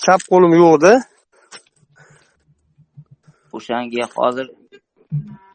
chap 0.04 0.20
qo'lim 0.30 0.52
yo'qda. 0.62 0.92
O'shanga 3.56 4.04
hozir 4.18 4.46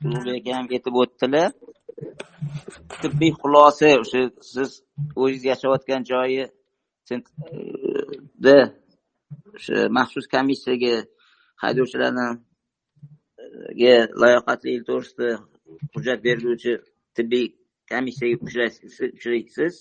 ulug'bek 0.06 0.36
akam 0.40 0.66
aytib 0.76 0.94
o'tdilar 1.02 1.50
tibbiy 3.02 3.32
xulosa 3.42 3.90
o'sha 4.04 4.22
siz 4.54 4.70
o'zingiz 5.22 5.44
yashayotgan 5.52 6.02
joyi 6.12 6.44
e, 8.54 8.56
o'sha 9.58 9.78
maxsus 9.98 10.26
komissiyaga 10.36 10.96
haydovchilarga 11.64 12.28
layoqatliligi 14.24 14.84
to'g'risida 14.90 15.30
hujjat 15.94 16.20
berguvchi 16.28 16.74
tibbiy 17.18 17.46
komissiyaga 17.92 18.36
uchraysiz 19.18 19.74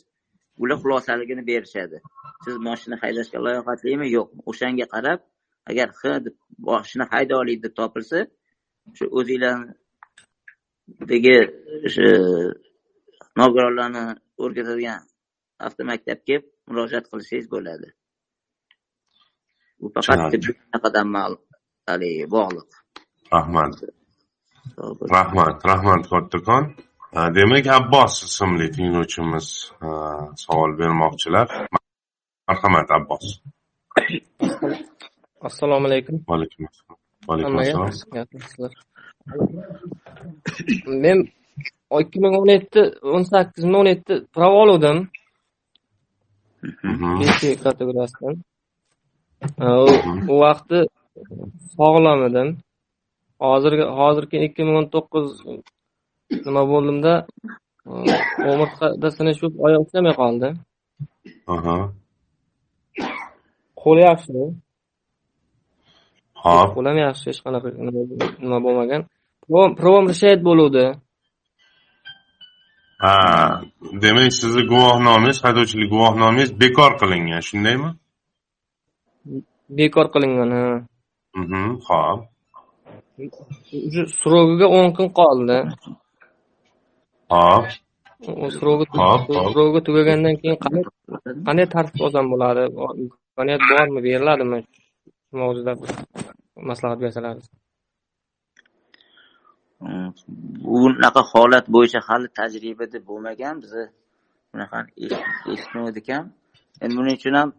ular 0.63 0.77
xulosaligini 0.83 1.43
berishadi. 1.51 1.97
Siz 2.45 2.55
moshina 2.69 2.97
haydashga 3.03 3.39
layoqatlimi? 3.47 4.07
Yo'qmi 4.17 4.41
o'shanga 4.51 4.87
qarab 4.95 5.21
agar 5.71 5.89
h 6.01 6.03
deb 6.25 6.35
moshina 6.69 7.05
hayda 7.13 7.35
deb 7.65 7.73
topilsa 7.81 8.19
shu 8.97 9.05
o'zinglardagi 9.19 11.39
o'sha 11.87 12.09
nogironlarni 13.41 14.05
o'rgatadigan 14.43 15.03
avtomaktabga 15.67 16.37
murojaat 16.69 17.07
qilsangiz 17.13 17.47
bo'ladi. 17.55 17.89
Bu 19.81 19.87
faqat 19.95 20.97
haligi 21.89 22.27
bog'liq. 22.37 22.71
Rahmat. 23.37 23.73
Rahmat 25.17 25.57
rahmat 25.71 26.03
kattakon 26.13 26.65
demak 27.37 27.67
abbos 27.79 28.15
ismli 28.29 28.67
tinglovchimiz 28.77 29.49
savol 30.43 30.71
bermoqchilar. 30.81 31.49
Marhamat 32.49 32.89
abbos. 32.99 33.27
Assalomu 35.49 35.87
alaykum 35.89 36.17
vaalaykum 36.31 36.63
assalom 36.71 36.99
vaalaykum 37.29 37.57
assalom 38.47 38.73
men 41.05 41.19
ikki 42.03 42.19
ming 42.25 42.35
o'n 42.41 42.51
yetti 42.51 42.83
o'n 43.15 43.25
sakkiz 43.31 43.65
ming 43.65 43.79
o'n 43.81 43.91
yetti 43.93 44.15
pravo 44.35 44.57
oluvdim. 44.65 44.99
Besh 47.21 47.45
kategoriyasidan. 47.67 48.35
U 50.33 50.35
vaqtda 50.45 50.79
sog'lom 51.77 52.21
edim. 52.29 52.49
Hozirgi 53.47 53.85
hozirgi 54.01 54.37
ikki 54.47 54.63
ming 54.67 54.77
o'n 54.81 54.89
to'qqiz 54.95 55.27
nima 56.47 56.63
bo'ldimda 56.73 57.15
sinish 59.19 59.39
bo'lib 59.43 59.57
oyoq 59.67 59.83
ishlamay 59.87 60.15
qoldi. 60.21 60.49
Qo'l 63.83 63.99
yaxshi. 64.09 64.41
Hop 66.43 66.69
qo'l 66.77 66.87
ham 66.91 66.99
yaxshi 67.07 67.27
hech 67.31 67.41
qanaqa 67.45 67.69
nima 68.45 68.59
bo'lmagan. 68.67 69.03
Provom 69.81 70.05
решает 70.13 70.41
bo'luvdi 70.49 70.85
ha 73.03 73.15
demak 74.03 74.33
sizni 74.41 74.63
guvohnomangiz 74.73 75.39
haydovchilik 75.45 75.89
guvohnomangiz 75.95 76.51
bekor 76.61 76.93
qilingan 77.01 77.43
shundaymi? 77.49 77.91
Bekor 79.79 80.07
qilingan 80.15 80.51
ha. 80.57 80.65
Ho'p 81.89 82.21
srogiga 84.21 84.67
o'n 84.79 84.89
kun 84.97 85.09
qoldi. 85.19 85.59
Hop 87.33 87.65
srogi 88.59 89.81
tugagandan 89.87 90.35
keyin 90.41 90.59
qanday 91.47 91.67
tartib 91.75 92.01
olsam 92.07 92.27
bo'ladi? 92.33 92.63
Imkoniyat 93.03 93.63
bormi 93.71 94.01
beriladimi? 94.07 94.59
Mavzuda 95.39 95.73
maslahat 96.69 96.99
bersangiz 97.05 97.47
bunaqa 99.81 101.23
holat 101.33 101.67
bo'yicha 101.75 102.01
hali 102.09 102.29
tajribada 102.39 102.99
bo'lmagan. 103.09 103.55
Biza 103.63 103.83
bunaqani 104.53 104.91
eshitmadik 105.53 106.07
ham 106.15 106.25
endi 106.83 106.95
buning 106.99 107.17
uchun 107.21 107.35
ham 107.41 107.51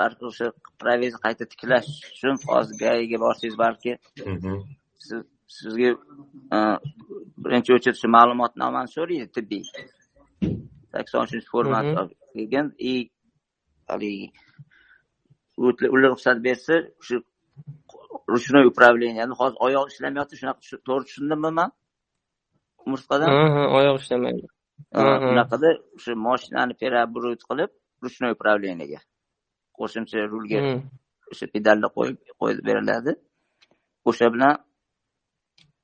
balki 0.00 0.22
o'sha 0.30 0.46
provizni 0.80 1.18
qayta 1.24 1.44
tiklash 1.52 1.90
uchun 2.14 2.34
hozir 2.50 2.74
gaiga 2.84 3.16
borsangiz 3.24 3.56
balki 3.64 3.92
sizga 5.58 5.90
birinchi 7.42 7.70
o'chir 7.76 7.94
shu 8.00 8.08
ma'lumotnomani 8.16 8.90
so'raydi 8.96 9.26
tibbiy. 9.36 9.64
Sakson 10.92 11.20
uchinchi 11.26 11.48
format 11.54 11.86
kelgan 12.34 12.66
и 12.92 12.94
haligi 13.88 14.26
ular 15.94 16.10
ruxsat 16.12 16.38
bersa 16.46 16.74
shu 17.06 17.16
ручной 18.32 18.64
управлениeni 18.72 19.34
hozir 19.40 19.56
oyoq 19.66 19.86
ishlamayapti. 19.92 20.34
Shunaqa 20.40 20.60
to'g'ri 20.86 21.04
tushundimmi 21.08 21.50
man 21.58 21.70
umurtqadan 22.86 23.28
oyoq 23.78 23.96
ishlamaydi. 24.02 24.46
Unaqada 25.32 25.68
o'sha 25.96 26.12
moshinani 26.26 26.74
переоборот 26.82 27.42
qilib 27.48 27.70
ручной 28.04 28.30
управлениеga 28.36 29.00
qo'shimcha 29.78 30.18
rulga 30.32 30.60
o'sha 31.32 31.46
pedalni 31.54 31.88
qo'yib 31.96 32.16
qo'yib 32.40 32.58
beriladi. 32.68 33.12
O'sha 34.08 34.26
bilan 34.34 34.54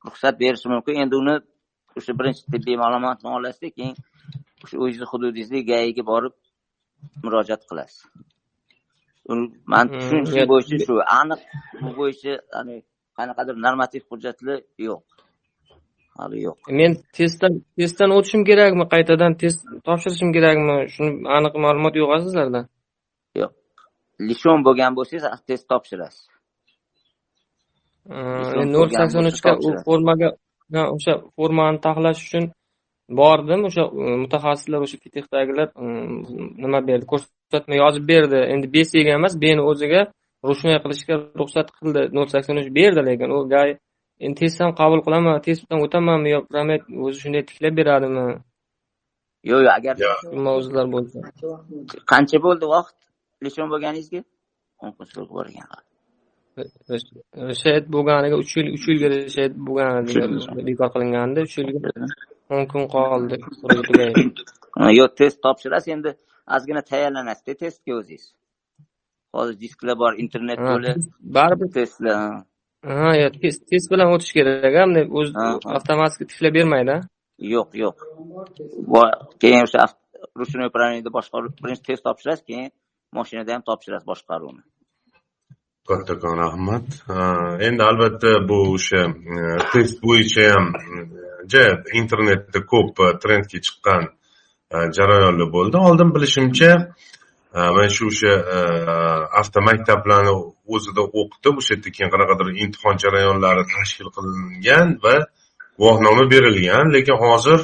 ruxsat 0.06 0.34
berishi 0.42 0.66
mumkin. 0.74 0.94
Endi 1.02 1.14
uni 1.22 1.34
o'sha 1.98 2.12
birinchi 2.18 2.42
tibbiy 2.52 2.76
ma'lumotni 2.84 3.28
olasizda 3.36 3.68
keyin 3.76 3.94
o'sha 4.64 4.76
o'zizni 4.84 5.06
hududingizda 5.12 5.60
gaiga 5.72 6.02
borib 6.12 6.34
murojaat 7.24 7.62
qilasiz 7.68 7.98
mani 9.72 9.88
tushunishim 9.94 10.48
bo'yicha 10.52 10.76
shu. 10.86 10.94
Aniq 11.20 11.40
bu 11.82 11.90
bo'yicha 12.00 12.32
qanaqadir 13.18 13.54
normativ 13.66 14.02
hujjatlar 14.10 14.58
yo'q. 14.88 15.02
Hali 16.18 16.38
yo'q. 16.46 16.56
Men 16.80 16.92
testdan 17.16 17.52
testdan 17.78 18.10
o'tishim 18.16 18.42
kerakmi? 18.50 18.84
Qaytadan 18.94 19.32
test 19.42 19.60
topshirishim 19.86 20.30
kerakmi? 20.36 20.74
Shuni 20.94 21.12
aniq 21.36 21.54
ma'lumot 21.64 21.94
yo'q 22.00 22.10
sizlarda 22.24 22.60
yo'q. 23.40 23.52
Lishon 24.28 24.58
bo'lgan 24.66 24.92
bo'lsangiz 24.98 25.24
test 25.48 25.64
topshirasiz. 25.72 26.22
Nol 28.74 28.88
sakson 28.98 29.24
uchga 29.32 29.52
u 29.66 29.68
formaga 29.86 30.28
o'sha 30.96 31.12
formani 31.36 31.78
taxlash 31.86 32.20
uchun 32.26 32.44
bordim. 33.20 33.60
O'sha 33.68 33.84
mutaxassislar 34.22 34.80
o'sha 34.86 34.96
fitexdagilar 35.04 35.68
nima 36.62 36.80
berdi 36.88 37.06
ko'rsatma 37.50 37.74
yozib 37.82 38.08
berdi. 38.08 38.36
Endi 38.52 38.66
besiga 38.76 39.10
emas 39.18 39.34
beni 39.40 39.62
o'ziga 39.70 40.00
ручной 40.48 40.78
qilishga 40.84 41.14
ruxsat 41.40 41.68
qildi. 41.78 42.02
Nol 42.16 42.26
sakson 42.34 42.56
uch 42.62 42.70
berdi 42.78 43.00
lekin 43.08 43.30
u 43.36 43.38
gay 43.54 43.70
endi 44.24 44.36
test 44.40 44.60
ham 44.62 44.72
qabul 44.80 45.00
qilaman 45.06 45.40
testdan 45.46 45.78
o'tamanmi 45.86 46.28
yo 46.34 46.40
promet 46.50 46.82
o'zi 47.04 47.18
shunday 47.22 47.42
tiklab 47.50 47.74
beradimi? 47.80 48.26
Yo'q 49.50 49.60
yo'q 49.66 49.72
agar 49.78 49.94
mavzular 50.46 50.86
bo'lsa. 50.94 51.18
Qancha 52.12 52.38
bo'ldi 52.46 52.66
vaqt? 52.74 52.96
Lishon 53.44 53.66
bo'lganingizga? 53.72 54.20
O'n 54.82 54.90
kun 54.96 55.06
so'ng 55.12 55.28
borgan 55.36 55.66
shahid 57.62 57.84
bo'lganiga 57.94 58.36
uch 58.42 58.52
yil 58.56 58.68
uch 58.76 58.86
yilga 58.90 59.08
shahid 59.34 59.54
bo'lganiga 59.66 60.24
bekor 60.68 60.88
qilingandi 60.94 61.38
uch 61.46 61.54
yilga 61.58 61.78
o'n 62.54 62.64
kun 62.72 62.84
qoldi. 62.94 63.36
Yo'q 64.98 65.12
test 65.20 65.38
topshirasiz 65.44 65.90
endi 65.96 66.10
ozgina 66.56 66.82
tayyorlanasizda 66.90 67.54
testga 67.62 67.92
o'zingiz. 68.00 68.24
Hozir 69.36 69.56
disklar 69.64 69.96
bor 70.02 70.12
internet 70.24 70.58
to'la 70.68 70.92
baribir 71.36 71.68
testlar 71.78 72.16
ha 72.86 73.10
yo'q 73.22 73.34
test 73.70 73.86
bilan 73.92 74.12
o'tish 74.14 74.32
kerak 74.36 74.64
bunday 74.76 75.04
o'zi 75.18 75.32
avtomatik 75.76 76.28
tiklab 76.30 76.54
bermaydi 76.58 76.96
yo'q 77.54 77.70
yo'q. 77.84 77.98
Keyin 79.42 79.62
o'sha 79.66 79.86
ручной 80.38 80.68
управлениеda 80.70 81.10
boshqaruv 81.18 81.52
birinchi 81.62 81.84
test 81.88 82.02
topshirasiz 82.08 82.44
keyin 82.48 82.70
mashinada 83.18 83.50
ham 83.54 83.62
topshirasiz 83.68 84.06
boshqaruvni. 84.10 84.62
Kattakon 85.88 86.36
rahmat 86.44 86.86
endi 87.68 87.82
albatta 87.90 88.30
bu 88.48 88.58
o'sha 88.74 89.02
test 89.72 89.96
bo'yicha 90.06 90.44
ham 90.54 90.66
internetda 92.00 92.60
ko'p 92.72 92.96
trendga 93.22 93.58
chiqqan 93.66 94.02
E, 94.74 94.76
jarayonli 94.98 95.46
bo'ldi. 95.52 95.76
Oldin 95.88 96.14
bilishimcha 96.14 96.70
e, 97.54 97.58
mana 97.74 97.88
shu 97.96 98.06
o'sha 98.10 98.32
e, 98.56 98.58
avtomaktablarni 99.40 100.34
o'zida 100.74 101.02
o'qitib 101.20 101.54
o'sha 101.60 101.74
yerda 101.74 101.90
keyin 101.96 102.10
qanaqadir 102.14 102.46
imtihon 102.64 102.96
jarayonlari 103.04 103.64
tashkil 103.74 104.08
qilingan 104.16 104.88
va 105.04 105.16
guvohnoma 105.78 106.24
berilgan. 106.34 106.84
Lekin 106.96 107.16
hozir 107.24 107.60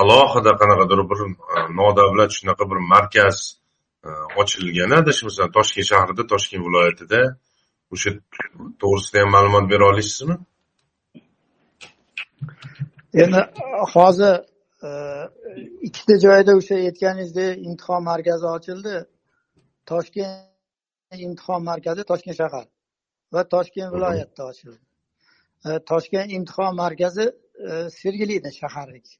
alohida 0.00 0.52
qanaqadir 0.62 1.00
bir 1.10 1.20
nodavlat 1.80 2.30
shunaqa 2.38 2.64
bir 2.70 2.78
markaz 2.92 3.36
ochilgan 4.40 4.90
adashmasam 5.00 5.48
toshkent 5.56 5.86
shahrida 5.92 6.22
toshkent 6.32 6.62
viloyatida 6.66 7.20
o'sha 7.94 8.10
to'g'risida 8.82 9.18
ham 9.22 9.30
ma'lumot 9.36 9.66
bera 9.72 9.84
olasizmi 9.92 10.36
endi 13.22 13.40
hozir 13.94 14.34
ikkita 15.88 16.14
joyda 16.24 16.52
o'sha 16.60 16.74
aytganingizdek 16.74 17.52
imtihon 17.68 18.02
markazi 18.10 18.46
ochildi. 18.56 18.96
Toshkent 19.90 21.20
imtihon 21.26 21.62
markazi 21.70 22.02
toshkent 22.10 22.36
shahar 22.42 22.66
va 23.34 23.42
toshkent 23.54 23.90
viloyatida 23.94 24.42
ochildi. 24.50 24.80
Toshkent 25.90 26.28
imtihon 26.36 26.72
markazi 26.82 27.24
sergelida 28.00 28.50
shahardagi 28.60 29.12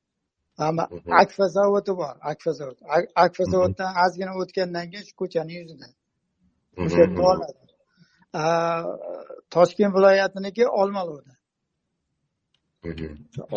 akfa 1.23 1.47
zavodi 1.49 1.93
bor 2.01 2.15
akfa 2.33 2.53
zavod. 2.59 2.79
Akfa 3.25 3.45
zavoddan 3.53 3.93
ozgina 4.05 4.33
o'tgandan 4.43 4.87
keyin 4.91 5.05
shu 5.09 5.15
ko'chani 5.23 5.53
yuzida. 5.61 5.89
O'sha 6.85 6.99
yerda 7.03 7.23
oladi 7.33 7.61
toshkent 9.57 9.93
viloyatiniki 9.97 10.65
olmaliqda 10.81 11.40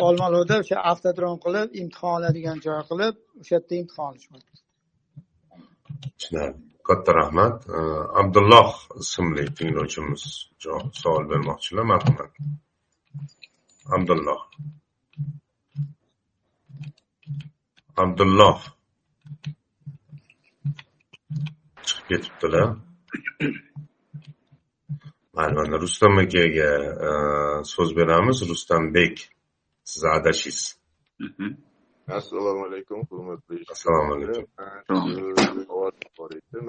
olmaliqda 0.06 0.54
o'sha 0.62 0.76
avtodrom 0.90 1.36
qilib 1.44 1.68
imtihon 1.82 2.12
oladigan 2.18 2.58
joy 2.66 2.80
qilib 2.90 3.14
o'sha 3.40 3.52
yerda 3.56 3.74
imtihon 3.82 4.06
olishyapti 4.12 4.54
tushunarli. 6.18 6.60
Katta 6.88 7.10
rahmat. 7.20 7.56
Abdulloh 8.20 8.70
ismli 9.02 9.44
tinglovchimiz 9.58 10.22
savol 11.02 11.24
bermoqchilar. 11.32 11.84
Marhamat. 11.92 12.32
Abdulloh. 13.96 14.42
Abdulloh. 18.02 18.58
Chiqib 21.86 22.06
ketibdilar 22.08 22.68
mana 25.36 25.76
rustam 25.82 26.14
akaga 26.24 26.70
e, 27.08 27.10
so'z 27.72 27.90
beramiz. 27.96 28.38
Rustambek 28.50 29.14
siz 29.84 30.04
adashisiz 30.04 30.76
assalomu 32.08 32.64
alaykum 32.66 33.00
hurmatli 33.10 33.64
assalomu 33.72 34.12
alaykum. 34.14 34.46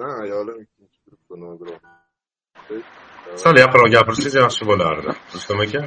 Man 0.00 0.12
ayolim 0.22 0.58
ikkinchi 0.64 0.98
guruhdan 1.06 1.80
sal 3.42 3.56
yaqinroq 3.64 3.90
gapirsangiz 3.96 4.34
yaxshi 4.42 4.64
bo'lardi. 4.70 5.10
Rustam 5.34 5.58
aka? 5.64 5.80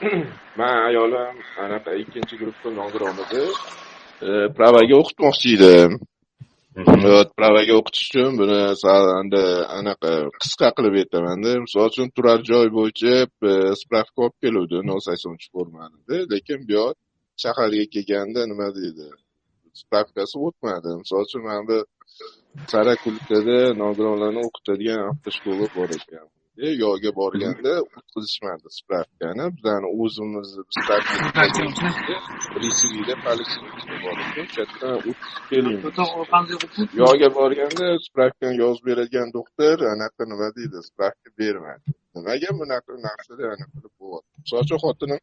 Man 0.60 0.76
ayolim 0.88 1.36
anaqa 1.64 1.90
ikkinchi 2.02 2.34
guruhda 2.40 2.68
nogironida 2.80 3.42
pravaga 4.56 4.94
o'qitmoqchi 5.00 5.48
edim 5.56 5.90
pravaga 7.38 7.74
o'qitish 7.80 8.06
uchun 8.08 8.36
buni 8.40 8.58
anaqa 9.78 10.10
qisqa 10.42 10.68
qilib 10.76 10.94
aytamanda 11.02 11.50
misol 11.64 11.86
uchun 11.90 12.08
turar 12.16 12.38
joy 12.50 12.66
bo'yicha 12.78 13.14
spravka 13.82 14.18
olib 14.26 14.36
keluvdi 14.42 14.76
nol 14.90 15.00
saksonunchi 15.08 15.48
formanida 15.54 16.16
lekin 16.32 16.58
bu 16.66 16.72
yoq 16.78 16.94
shaharga 17.42 17.84
kelganda 17.94 18.40
nima 18.50 18.68
deydi 18.78 19.08
spravkasi 19.82 20.36
o'tmadi 20.46 20.90
misol 21.02 21.20
uchun 21.26 21.42
mana 21.48 21.62
bu 21.70 21.78
sarakulkada 22.72 23.58
nogironlarni 23.82 24.40
o'qitadigan 24.48 25.00
avtoshkola 25.10 25.66
bor 25.76 25.90
ekan 25.98 26.26
yo'lga 26.82 27.10
borganda 27.20 27.72
o'tkazishmadi 27.96 28.68
spravkani 28.78 29.44
bizani 29.56 29.88
o'zimizni 30.00 30.62
resivida 32.64 33.14
o'tkazib 34.62 35.18
keling 35.50 35.78
yo'lga 37.02 37.28
borganda 37.38 37.86
spravkani 38.06 38.56
yozib 38.64 38.84
beradigan 38.90 39.28
doktor 39.38 39.76
anaqa 39.94 40.22
nima 40.32 40.48
deydi? 40.56 40.78
Spravka 40.88 41.28
bermadi 41.40 41.88
nimaga 42.16 42.50
bunaqa 42.60 42.92
narsalar 43.08 43.48
anaqa 43.56 43.76
bo'lyapti? 44.00 44.36
Misol 44.42 44.60
uchun 44.64 44.78
xotinim 44.84 45.20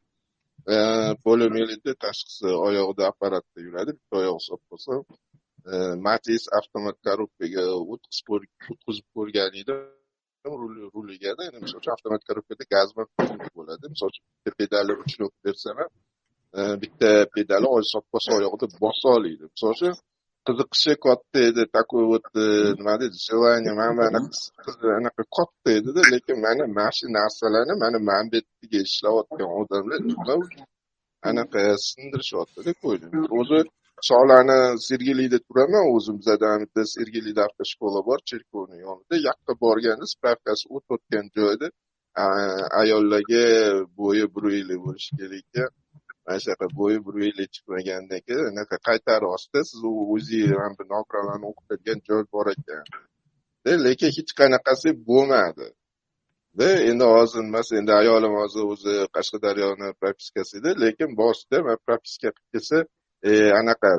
poliomiyelit 1.25 1.85
tashxisi 2.05 2.49
oyog'ida 2.67 3.03
apparatda 3.11 3.59
yuradi. 3.67 3.91
Bitta 3.97 4.15
oyog'i 4.21 4.43
sop 4.49 4.61
bo'lsa 4.71 4.93
matiz 6.07 6.43
avtomat 6.59 6.97
korobkaga 7.07 7.63
o'tkazib 7.93 9.05
ko'rgan 9.15 9.51
edi 9.61 9.73
ruligada 10.95 11.41
endi 11.47 11.59
misol 11.63 11.79
uchun 11.81 11.93
avtomat 11.95 12.21
korobkada 12.27 12.65
gaz 12.73 12.89
bo'ladi 13.57 13.85
misol 13.93 14.09
uchun 14.11 14.25
bitta 14.35 14.51
pedalni 14.59 14.93
ruchnoy 14.99 15.31
bersam 15.45 15.75
ham 15.81 15.91
bitta 16.83 17.09
pedali 17.35 17.67
soppa 17.93 18.17
oyog'ida 18.37 18.67
bosa 18.83 19.07
oladi 19.17 19.45
misol 19.53 19.71
uchun 19.75 19.95
qiziqishi 20.47 20.93
katta 21.05 21.39
edi 21.49 21.63
такой 21.77 22.03
вот 22.11 22.25
nima 22.79 22.93
deydi 22.99 23.17
желание 23.29 23.73
mana 23.81 23.95
bunaqa 23.99 24.87
anaqa 24.99 25.23
katta 25.37 25.69
edida 25.79 26.01
lekin 26.13 26.37
mana 26.45 26.63
mana 26.77 26.91
shu 26.97 27.05
narsalarni 27.17 27.73
mana 27.83 27.99
mana 28.09 28.27
bu 28.31 28.37
yerga 28.37 28.79
ishlayotgan 28.87 29.49
odamlar 29.59 29.99
anaqa 31.29 31.59
sindirishyaptida 31.87 32.71
ko'ydim 32.83 33.11
o'zi 33.39 33.59
sholani 34.01 34.79
sergelida 34.87 35.39
turaman 35.47 35.85
o'zim 35.95 36.19
bizada 36.19 36.49
bitta 36.61 36.85
sergelida 36.85 37.41
avtoshkola 37.47 38.05
bor 38.09 38.19
cherkovni 38.29 38.77
yonida. 38.85 39.15
Yoqqa 39.27 39.53
borganda 39.63 40.05
spravkasi 40.13 40.65
o'tayotgan 40.75 41.25
joyda. 41.37 41.67
Ayollarga 42.81 43.43
bo'yi 43.99 44.25
bir 44.35 44.43
ellik 44.59 44.79
bo'lishi 44.85 45.11
kerak 45.19 45.43
ekan. 45.43 45.69
Mana 46.25 46.39
shunaqa 46.43 46.67
bo'yi 46.79 46.97
bir 47.05 47.15
ellik 47.27 47.49
chiqmagandan 47.55 48.21
keyin 48.27 48.45
anaqa 48.51 48.77
qaytarib 48.87 49.29
olishda 49.33 49.59
siz 49.69 49.81
o'zingiz 49.89 50.55
ham 50.61 50.73
bu 50.79 50.83
nogironlarni 50.93 51.45
o'qitadigan 51.51 51.99
joy 52.09 52.23
bor 52.33 52.47
ekan. 52.55 52.83
Lekin 53.87 54.09
hech 54.17 54.31
qanaqasi 54.41 54.89
bo'lmadi. 55.09 55.67
Endi 56.89 57.05
hozir 57.15 57.41
nima 57.47 57.61
endi 57.79 57.91
ayolim 58.01 58.33
hozir 58.41 58.63
o'zi 58.73 58.93
qashqadaryoni 59.15 59.89
propiskasida 60.01 60.69
lekin 60.83 61.09
boshida 61.21 61.57
man 61.67 61.77
propiska 61.87 62.29
qilib 62.35 62.49
kelsa 62.53 62.77
anaqa 63.59 63.91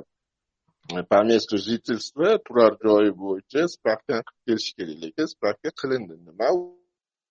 по 1.11 1.23
месту 1.23 1.59
жительства 1.59 2.39
turar 2.47 2.73
joyi 2.85 3.11
bo'yicha 3.23 3.61
spravkani 3.75 4.23
qilib 4.29 4.45
kelish 4.47 4.71
kerak 4.77 4.99
lekin 5.03 5.27
spravka 5.35 5.71
qilindi 5.81 6.15
nima 6.29 6.49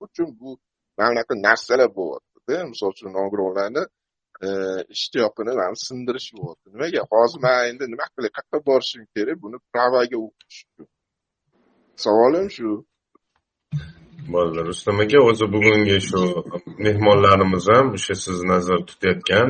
uchun 0.05 0.27
bu 0.39 0.49
mana 0.97 1.09
bunaqa 1.11 1.33
narsalar 1.47 1.89
bo'lyaptida 1.99 2.57
misol 2.71 2.89
uchun 2.95 3.09
nogironlarni 3.19 3.83
ishtiyoqini 4.95 5.51
mana 5.61 5.77
sindirishyapti 5.87 6.67
nimaga 6.73 7.01
hozir 7.11 7.39
man 7.45 7.57
endi 7.69 7.85
nima 7.93 8.05
qilay 8.13 8.31
qayerqa 8.37 8.57
borishim 8.69 9.03
kerak 9.13 9.37
buni 9.43 9.57
pravaga 9.73 10.17
o'qitish 10.25 10.61
uchun 10.69 10.87
savolim 12.03 12.47
shu 12.55 12.69
bo'ldi 14.33 14.59
rustam 14.69 14.97
aka 15.03 15.19
o'zi 15.29 15.45
bugungi 15.55 15.97
shu 16.09 16.21
mehmonlarimiz 16.85 17.65
ham 17.73 17.85
o'sha 17.97 18.13
sizni 18.23 18.47
nazarda 18.53 18.85
tutayotgan 18.91 19.47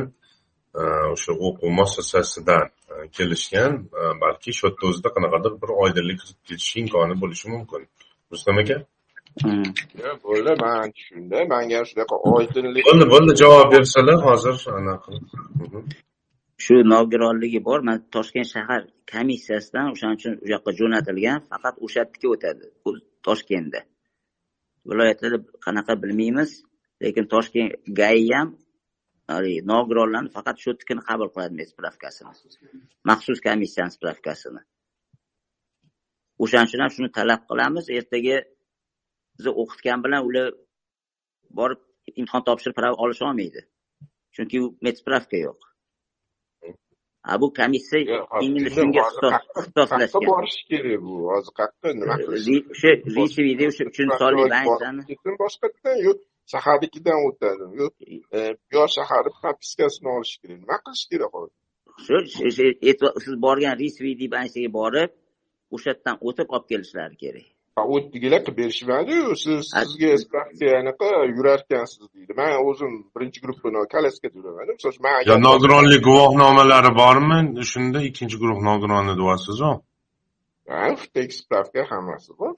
o'sha 1.14 1.32
o'quv 1.46 1.70
muassasasidan 1.78 2.66
kelishgan 3.16 3.72
balki 4.22 4.50
shu 4.58 4.66
yerda 4.66 4.84
o'zida 4.90 5.08
qanaqadir 5.16 5.52
bir 5.62 5.70
oydinlik 5.82 6.18
kirib 6.22 6.40
ketish 6.48 6.76
imkoni 6.82 7.14
bo'lishi 7.22 7.46
mumkin. 7.54 7.82
Rustam 8.32 8.58
aka? 8.62 8.76
Bo'ldi 10.24 10.52
man 10.64 10.92
tushundim 10.96 11.44
manga 11.54 11.80
shunaqa 11.90 12.16
oydinlik 12.34 12.82
bo'ldi 12.88 13.06
bo'ldi 13.14 13.32
javob 13.42 13.66
bersalar 13.74 14.18
hozir 14.28 14.56
anaqa 14.78 15.10
shu 16.64 16.74
nogironligi 16.94 17.60
bor 17.68 17.80
man 17.88 17.98
toshkent 18.14 18.48
shahar 18.54 18.80
komissiyasidan 19.12 19.86
o'shaning 19.92 20.18
uchun 20.20 20.34
u 20.44 20.46
yoqqa 20.54 20.70
jo'natilgan 20.80 21.38
faqat 21.50 21.74
o'sha 21.84 21.98
yerdiki 22.02 22.26
o'tadi 22.34 22.64
toshkentda. 23.26 23.80
Viloyatda 24.88 25.26
qanaqa 25.66 25.92
bilmaymiz 26.02 26.50
lekin 27.04 27.24
toshkent 27.34 27.70
gai 28.00 28.20
ham 28.34 28.48
nogironlarni 29.72 30.30
faqat 30.36 30.56
shu 30.60 30.68
yernikini 30.70 31.02
qabul 31.08 31.28
qiladi 31.34 31.64
spravkasini 31.72 32.32
maxsus 33.10 33.38
komissiyani 33.46 33.92
spravkasini 33.96 34.62
o'shaning 36.42 36.68
uchun 36.68 36.80
ham 36.84 36.92
shuni 36.96 37.10
talab 37.18 37.40
qilamiz 37.50 37.84
ertaga 37.98 38.36
bizni 39.36 39.52
o'qitgan 39.62 39.98
bilan 40.04 40.20
ular 40.28 40.46
borib 41.58 41.80
imtihon 42.20 42.42
topshirib 42.48 42.76
prava 42.78 42.96
olisholmaydi 43.04 43.60
chunki 44.34 44.56
u 44.64 44.66
spravka 45.00 45.36
yo'q. 45.46 45.60
A 47.30 47.40
bu 47.40 47.46
komissiya 47.58 48.18
endi 48.46 48.70
shunga 48.76 49.02
ixtisoslashgan 49.08 50.26
borish 50.30 50.58
kerak 50.70 51.00
bu 51.06 51.14
hozir 51.32 51.52
qayerqa 51.58 51.88
nima 52.00 52.16
qilish 52.24 52.48
o'sha 52.72 52.90
ritsevida 53.16 53.64
o'sha 53.70 53.84
uchinchi 53.90 54.18
sonli 54.22 54.44
больницani 54.52 55.02
boshqatdan 55.42 55.96
yo'q 56.06 56.18
shaharnikidan 56.52 57.18
o'tadi 57.28 57.64
yo'q 57.80 57.94
bu 58.00 58.76
yoq 58.76 58.90
shaharni 58.96 59.30
propiskasini 59.40 60.08
olish 60.16 60.34
kerak. 60.40 60.58
Nima 60.62 60.76
qilish 60.84 61.04
kerak 61.12 61.32
hozir? 61.36 61.54
Shu 62.06 62.16
siz 63.24 63.34
borgan 63.46 63.74
risvidi 63.82 64.26
больницаga 64.34 64.70
borib 64.78 65.10
o'sha 65.74 65.88
yerdan 65.92 66.16
o'tib 66.28 66.48
olib 66.54 66.66
kelishlari 66.72 67.16
kerak. 67.24 67.46
O'tdigilar 67.94 68.40
qilib 68.46 68.58
berishmadiyu 68.60 69.24
siz 69.44 69.60
sizga 69.74 70.12
spravka 70.24 70.68
anaqa 70.82 71.08
yurarkansiz 71.36 72.06
deydi. 72.14 72.32
Man 72.40 72.52
o'zim 72.68 72.92
birinchi 73.14 73.38
gruppani 73.44 73.84
kolyaskada 73.94 74.36
yuraman 74.38 74.72
misol 74.76 74.90
uchun 74.92 75.04
man 75.08 75.44
nogironlik 75.48 76.02
guvohnomalari 76.08 76.92
bormi? 77.02 77.38
Shunda 77.72 77.98
ikkinchi 78.08 78.36
guruh 78.42 78.58
nogironi 78.68 79.14
deyapsizu 79.20 79.70
tekis 81.14 81.36
spravka 81.44 81.80
hammasi 81.90 82.30
bor 82.38 82.52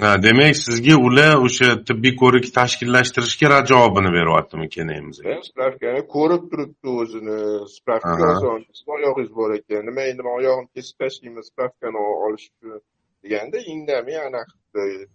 demak 0.00 0.56
sizga 0.56 0.96
ular 0.96 1.34
o'sha 1.46 1.84
tibbiy 1.88 2.14
ko'rik 2.16 2.46
tashkillashtirishga 2.58 3.50
rad 3.52 3.66
javobini 3.72 4.10
beryaptimi 4.18 4.68
kelinimizga 4.74 5.34
spravkani 5.48 6.06
ko'rib 6.14 6.46
turibdi 6.50 6.88
o'zini. 7.02 7.38
Spravka 7.76 8.28
oyog'ingiz 8.96 9.34
bor 9.40 9.50
ekan? 9.58 9.84
Nima 9.88 10.02
endi 10.12 10.22
man 10.26 10.38
oyog'imni 10.40 10.70
kesib 10.76 10.96
tashlayman 11.04 11.44
spravkani 11.50 12.04
olish 12.26 12.46
uchun 12.50 12.80
deganda 13.24 13.58
indamay 13.74 14.18
anaqa 14.28 14.56
qildi. 14.72 15.08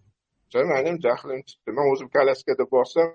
Mani 0.73 0.87
ham 0.89 0.99
jahlim 1.07 1.41
chiqdi. 1.49 1.75
Man 1.79 1.91
o'zim 1.93 2.09
kolyaskada 2.17 2.69
borsam 2.75 3.09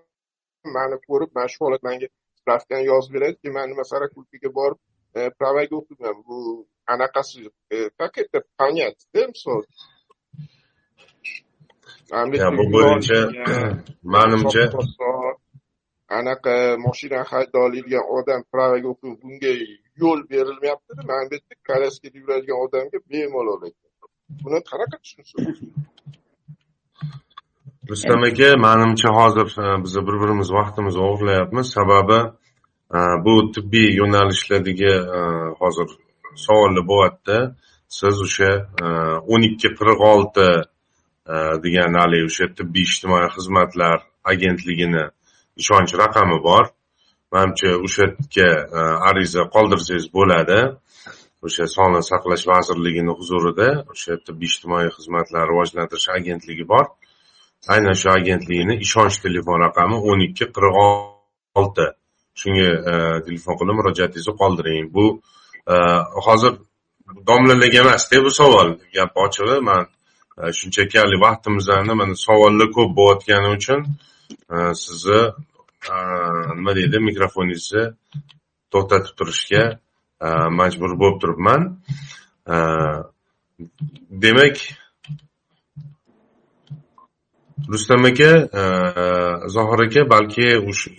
mani 0.78 0.98
ko'rib 1.08 1.30
mana 1.36 1.48
shu 1.54 1.64
holat 1.66 1.82
manga 1.88 2.10
spravkani 2.40 2.84
yozib 2.92 3.14
beradi 3.16 3.36
keyin 3.40 3.54
man 3.58 3.70
nima 3.72 3.84
sarakulkaga 3.92 4.50
borib 4.58 4.80
pravaga 5.38 5.74
o'qiyman 5.80 6.16
bu 6.26 6.66
anaqasi 6.94 7.50
как 7.98 8.18
это 8.18 8.42
понять 8.56 9.06
да 9.14 9.28
misol 12.32 12.52
bu 12.58 12.64
bo'yicha 12.74 13.18
manimcha 14.14 14.62
anaqa 16.18 16.54
moshina 16.86 17.20
hayda 17.30 17.56
oladigan 17.66 18.04
odam 18.18 18.40
pravaga 18.52 18.88
o'qib 18.92 19.14
bunga 19.22 19.52
yo'l 20.02 20.20
berilmayaptida 20.32 21.02
mana 21.10 21.24
bu 21.30 21.34
yerda 21.36 21.54
kolyaskada 21.68 22.16
yuradigan 22.22 22.58
odamga 22.64 22.98
bemalol 23.10 23.62
buni 24.44 24.58
qanaqa 24.70 24.96
tushunsa 25.02 25.34
rustam 27.88 28.22
aka 28.28 28.48
manimcha 28.66 29.08
hozir 29.18 29.48
e, 29.64 29.84
biz 29.84 29.94
bir 30.06 30.16
birimiz 30.22 30.48
vaqtimizni 30.58 31.02
o'g'irlayapmiz. 31.08 31.66
Sababi 31.76 32.20
e, 32.96 32.98
bu 33.24 33.34
tibbiy 33.54 33.88
yo'nalishlardagi 34.00 34.92
e, 35.18 35.20
hozir 35.60 35.88
savollar 36.44 36.84
bo'lyapti 36.92 37.36
siz 37.98 38.16
o'sha 38.26 38.50
o'n 39.32 39.42
ikki 39.48 39.68
qirq 39.78 40.00
olti 40.12 40.48
Э, 41.22 41.34
degan 41.62 41.94
haligi 41.94 42.26
o'sha 42.30 42.46
tibbiy 42.58 42.82
ijtimoiy 42.88 43.28
xizmatlar 43.36 43.98
agentligini 44.32 45.04
ishonch 45.62 45.92
raqami 46.02 46.38
bor? 46.48 46.64
Manimcha 47.32 47.70
o'sha 47.86 48.06
yerga 48.08 48.48
e, 48.78 48.80
ariza 49.10 49.42
qoldirsangiz 49.54 50.06
bo'ladi. 50.16 50.58
O'sha 51.46 51.68
sog'liqni 51.74 52.02
saqlash 52.10 52.44
vazirligini 52.52 53.14
huzurida 53.20 53.68
o'sha 53.92 54.18
tibbiy 54.26 54.50
ijtimoiy 54.52 54.90
xizmatlar 54.96 55.46
rivojlantirish 55.52 56.08
agentligi 56.18 56.66
bor. 56.72 56.84
Aynan 57.74 57.96
shu 58.02 58.10
agentligini 58.18 58.74
ishonch 58.86 59.16
telefon 59.26 59.62
raqami 59.66 60.02
o'n 60.10 60.26
ikki 60.28 60.50
qirq 60.56 60.82
olti. 61.62 61.88
Shunga 62.40 62.68
e, 62.92 62.94
telefon 63.26 63.54
qilib 63.60 63.80
murojaatingizni 63.80 64.34
qoldiring. 64.42 64.92
Bu 64.96 65.06
e, 65.72 65.74
hozir 66.26 66.52
domlalarga 67.30 67.78
emasda 67.86 68.24
bu 68.26 68.30
savol 68.40 68.78
gap 68.96 69.26
ochig'i 69.26 69.58
man 69.70 69.82
shunchaki 70.36 70.98
haligi 70.98 71.20
vaqtimizni 71.20 71.94
mana 72.00 72.14
savollar 72.26 72.68
ko'p 72.76 72.90
bo'layotgani 72.98 73.48
uchun 73.56 73.80
e, 74.54 74.56
sizni 74.84 75.20
e, 75.92 75.96
nima 76.58 76.72
deydi 76.78 76.98
mikrofoningizni 77.08 77.84
to'xtatib 78.72 79.14
turishga 79.18 79.64
e, 80.26 80.28
majbur 80.60 80.92
bo'lib 81.00 81.18
turibman. 81.22 81.62
Demak 84.24 84.56
rustam 87.72 88.04
aka 88.10 88.30
zohir 89.56 89.80
aka 89.86 90.02
balki 90.14 90.48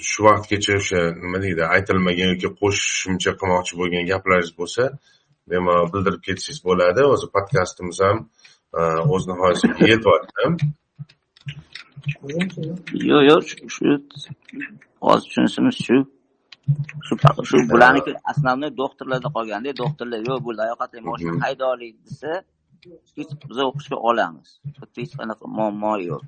shu 0.09 0.19
vaqtgacha 0.27 0.77
o'sha 0.81 1.01
nima 1.23 1.41
deydi 1.45 1.63
aytilmagan 1.75 2.29
yoki 2.33 2.49
qo'shimcha 2.61 3.31
qilmoqchi 3.39 3.73
bo'lgan 3.81 4.03
gaplaringiz 4.11 4.53
bo'lsa 4.59 4.83
bemalol 5.51 5.87
bildirib 5.93 6.21
ketsangiz 6.27 6.59
bo'ladi. 6.69 7.01
Hozir 7.11 7.29
podkastimiz 7.35 7.99
ham 8.05 8.17
o'z 9.13 9.23
nihoyasiga 9.29 9.87
yetyapti 9.93 10.43
yo'q 13.11 13.23
yo'q 13.29 13.43
shu 13.75 13.87
hozir 15.05 15.25
tushunishimiz 15.29 15.75
shu. 15.85 15.97
Shu 17.07 17.13
shu 17.49 17.57
bularniki 17.71 18.11
основной 18.31 18.71
doktorlarda 18.81 19.29
qolganda 19.37 19.71
doktorlar 19.83 20.19
yo'q 20.29 20.39
bu 20.45 20.51
layoqatli 20.59 20.99
moshina 21.09 21.37
hayda 21.45 21.63
oling 21.73 21.95
desa 22.05 22.31
biz 23.49 23.57
o'qishga 23.69 23.97
olamiz. 24.09 24.47
Hech 24.97 25.13
qanaqa 25.19 25.45
muammo 25.57 25.93
yo'q. 26.09 26.23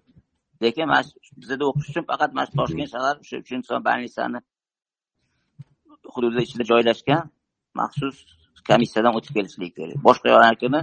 Lekin 0.64 0.86
mana 0.92 1.04
bizada 1.42 1.64
o'qish 1.70 1.88
uchun 1.92 2.04
faqat 2.12 2.30
mana 2.36 2.46
shu 2.50 2.56
toshkent 2.62 2.90
shahar 2.96 3.16
o'sha 3.24 3.36
uchinchi 3.44 3.66
son 3.72 3.82
больницani 3.90 4.40
hududi 6.14 6.40
ichida 6.46 6.64
joylashgan 6.72 7.24
maxsus 7.80 8.16
komissiyadan 8.70 9.14
o'tib 9.18 9.34
kelishlik 9.38 9.72
kerak. 9.78 9.98
Boshqa 10.08 10.28
yoqlarnikini 10.34 10.82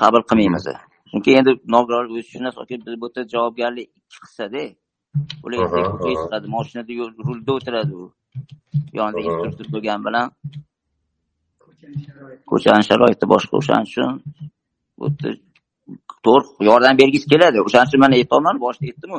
qabul 0.00 0.22
qilmaymiz. 0.30 0.64
Chunki 1.10 1.30
endi 1.38 1.50
nogironlik 1.74 2.12
o'zi 2.12 2.24
shundan 2.32 2.52
biz 2.86 2.94
bu 3.02 3.06
yerda 3.06 3.22
javobgarlik 3.34 3.86
ikki 3.98 4.18
qilsada 4.24 4.62
ular 5.44 5.58
ertaga 5.64 5.88
ko'chaga 5.92 6.16
chiqadi 6.22 6.46
moshinada 6.56 6.92
rulda 7.26 7.52
o'tiradi 7.58 7.92
u. 8.02 8.04
Yonida 8.98 9.20
instruktor 9.26 9.66
bo'lgani 9.74 10.02
bilan. 10.08 10.26
Ko'chani 12.50 12.82
sharoiti 12.88 13.26
boshqa 13.32 13.54
o'shaning 13.60 13.88
uchun 13.90 14.10
bu 14.98 15.06
yerda 15.06 15.30
to'g'ri 16.26 16.68
yordam 16.68 16.94
bergisi 17.02 17.26
keladi. 17.32 17.58
O'shaning 17.66 17.88
uchun 17.88 18.00
man 18.04 18.12
aytolmadim 18.18 18.60
boshida 18.66 18.86
aytdimu 18.90 19.18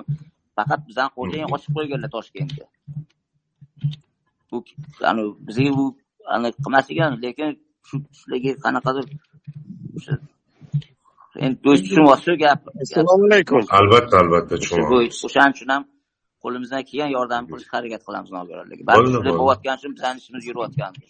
faqat 0.57 0.81
bizani 0.89 1.11
xo'jayin 1.17 1.47
ochib 1.55 1.71
qo'yganlar 1.77 2.09
toshkentga. 2.15 2.65
Bu 4.49 4.57
bizga 5.47 5.71
bu 5.79 5.85
qilmas 6.63 6.87
ekan 6.93 7.11
lekin 7.25 7.49
shu 7.87 7.95
shularga 8.19 8.51
qanaqadir 8.65 9.05
endi 11.45 11.69
o'zi 11.69 11.81
tushunyapsizu 11.87 12.33
gap. 12.43 12.59
Assalomu 12.83 13.25
alaykum. 13.29 13.61
Albatta 13.79 14.15
albatta 14.23 14.53
tushunyapmiz 14.61 15.17
o'shaning 15.27 15.55
uchun 15.57 15.69
ham 15.75 15.83
qo'limizdan 16.43 16.83
kelgan 16.89 17.11
yordam 17.17 17.43
qilishga 17.49 17.73
harakat 17.79 18.01
qilamiz 18.07 18.31
nogironlarga 18.37 18.83
balki 18.89 19.07
shular 19.13 19.33
bo'layotgani 19.41 19.77
uchun 19.81 19.91
bizani 19.97 20.17
ishimiz 20.21 20.43
yurayotgandir 20.49 21.07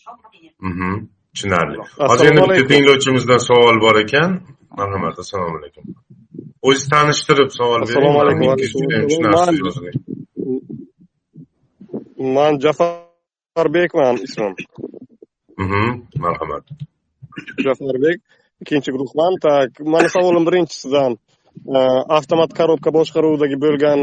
tushunarli. 1.34 1.78
Hozir 2.10 2.26
yana 2.30 2.42
bitta 2.50 2.64
tinglovchimizdan 2.72 3.42
savol 3.50 3.78
bor 3.86 3.96
ekan. 4.04 4.30
Marhamat 4.80 5.16
assalomu 5.24 5.56
alaykum. 5.60 5.84
O'zingiz 6.68 6.88
tanishtirib 6.94 7.50
savol 7.60 7.82
bering 7.90 7.90
assalomu 7.90 8.20
alaykum 8.24 8.46
man 12.38 12.54
jafarbekman 12.66 14.16
ismim. 14.26 14.54
Marhamat. 16.26 16.66
Jafarbek 17.66 18.20
ikkinchi 18.62 18.89
guruhman 18.95 19.34
tak 19.45 19.70
mani 19.93 20.09
savolim 20.16 20.43
birinchisidan 20.47 21.12
avtomat 22.18 22.51
korobka 22.59 22.89
boshqaruvidagi 22.97 23.57
bo'lgan 23.66 23.99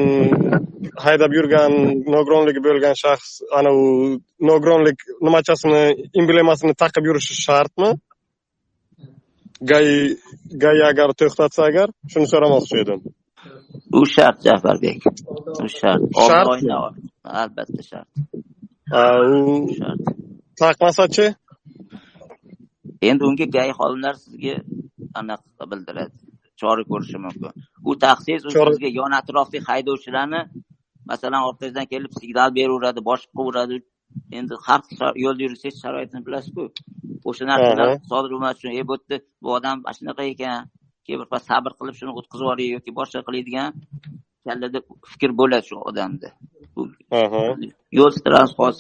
haydab 1.05 1.33
yurgan 1.39 1.73
nogironligi 2.15 2.61
bo'lgan 2.67 2.95
shaxs 3.03 3.31
anavi 3.59 4.19
nogironlik 4.51 4.99
nimachasini 5.27 5.83
emblemasini 6.21 6.75
taqib 6.83 7.05
yurishi 7.09 7.35
shartmi? 7.47 7.91
Gai 9.71 9.89
gai 10.65 10.79
agar 10.91 11.09
to'xtatsa 11.21 11.63
agar 11.71 11.89
shuni 12.13 12.27
so'ramoqchi 12.33 12.77
edim. 12.83 13.01
U 13.99 14.01
shart 14.15 14.39
jafarbek 14.47 15.01
u 15.65 15.69
shart. 15.79 16.03
Shartmi 16.29 16.73
albatta 17.41 17.83
shart. 17.91 18.09
U 19.35 19.39
taqmasachi 20.61 21.27
endi 23.09 23.23
unga 23.31 23.47
gai 23.57 23.71
xodimlar 23.79 24.15
sizga 24.25 24.55
anaqa 25.21 25.65
bildiradi? 25.71 26.17
Chora 26.61 26.83
ko'rishi 26.91 27.19
mumkin. 27.27 27.53
U 27.89 27.93
taqsiz 28.07 28.49
sizga 28.55 28.89
yon 29.01 29.13
atrofdagi 29.21 29.65
haydovchilarni 29.71 30.41
masalan 31.11 31.43
orqangizdan 31.49 31.87
kelib 31.93 32.13
signal 32.21 32.51
beraveradi 32.59 33.01
boshqa 33.11 33.31
qilaveradi 33.39 33.77
endi 34.39 34.55
har 34.67 34.81
xil 34.89 35.03
yo'lda 35.25 35.43
yursangiz 35.47 35.77
sharoitini 35.83 36.23
bilasizku. 36.27 36.65
O'sha 37.29 37.45
narsalar 37.51 37.89
sodir 38.11 38.31
bo'lmas 38.35 38.57
uchun 38.59 38.73
e 38.81 38.83
bu 38.89 38.95
yerda 38.99 39.17
bu 39.43 39.49
odam 39.59 39.77
mana 39.85 39.97
shunaqa 39.99 40.23
ekan 40.33 40.57
keyin 41.05 41.19
birpas 41.23 41.43
sabr 41.51 41.71
qilib 41.79 41.95
shuni 41.99 42.13
o'tkazib 42.19 42.45
yuboray 42.45 42.69
yoki 42.77 42.91
boshqa 42.99 43.21
qiladigan 43.29 43.69
kallada 44.47 44.79
fikr 45.11 45.31
bo'ladi 45.41 45.65
shu 45.69 45.77
odamda. 45.91 46.29
Yo'l 47.99 48.13
transport 48.27 48.75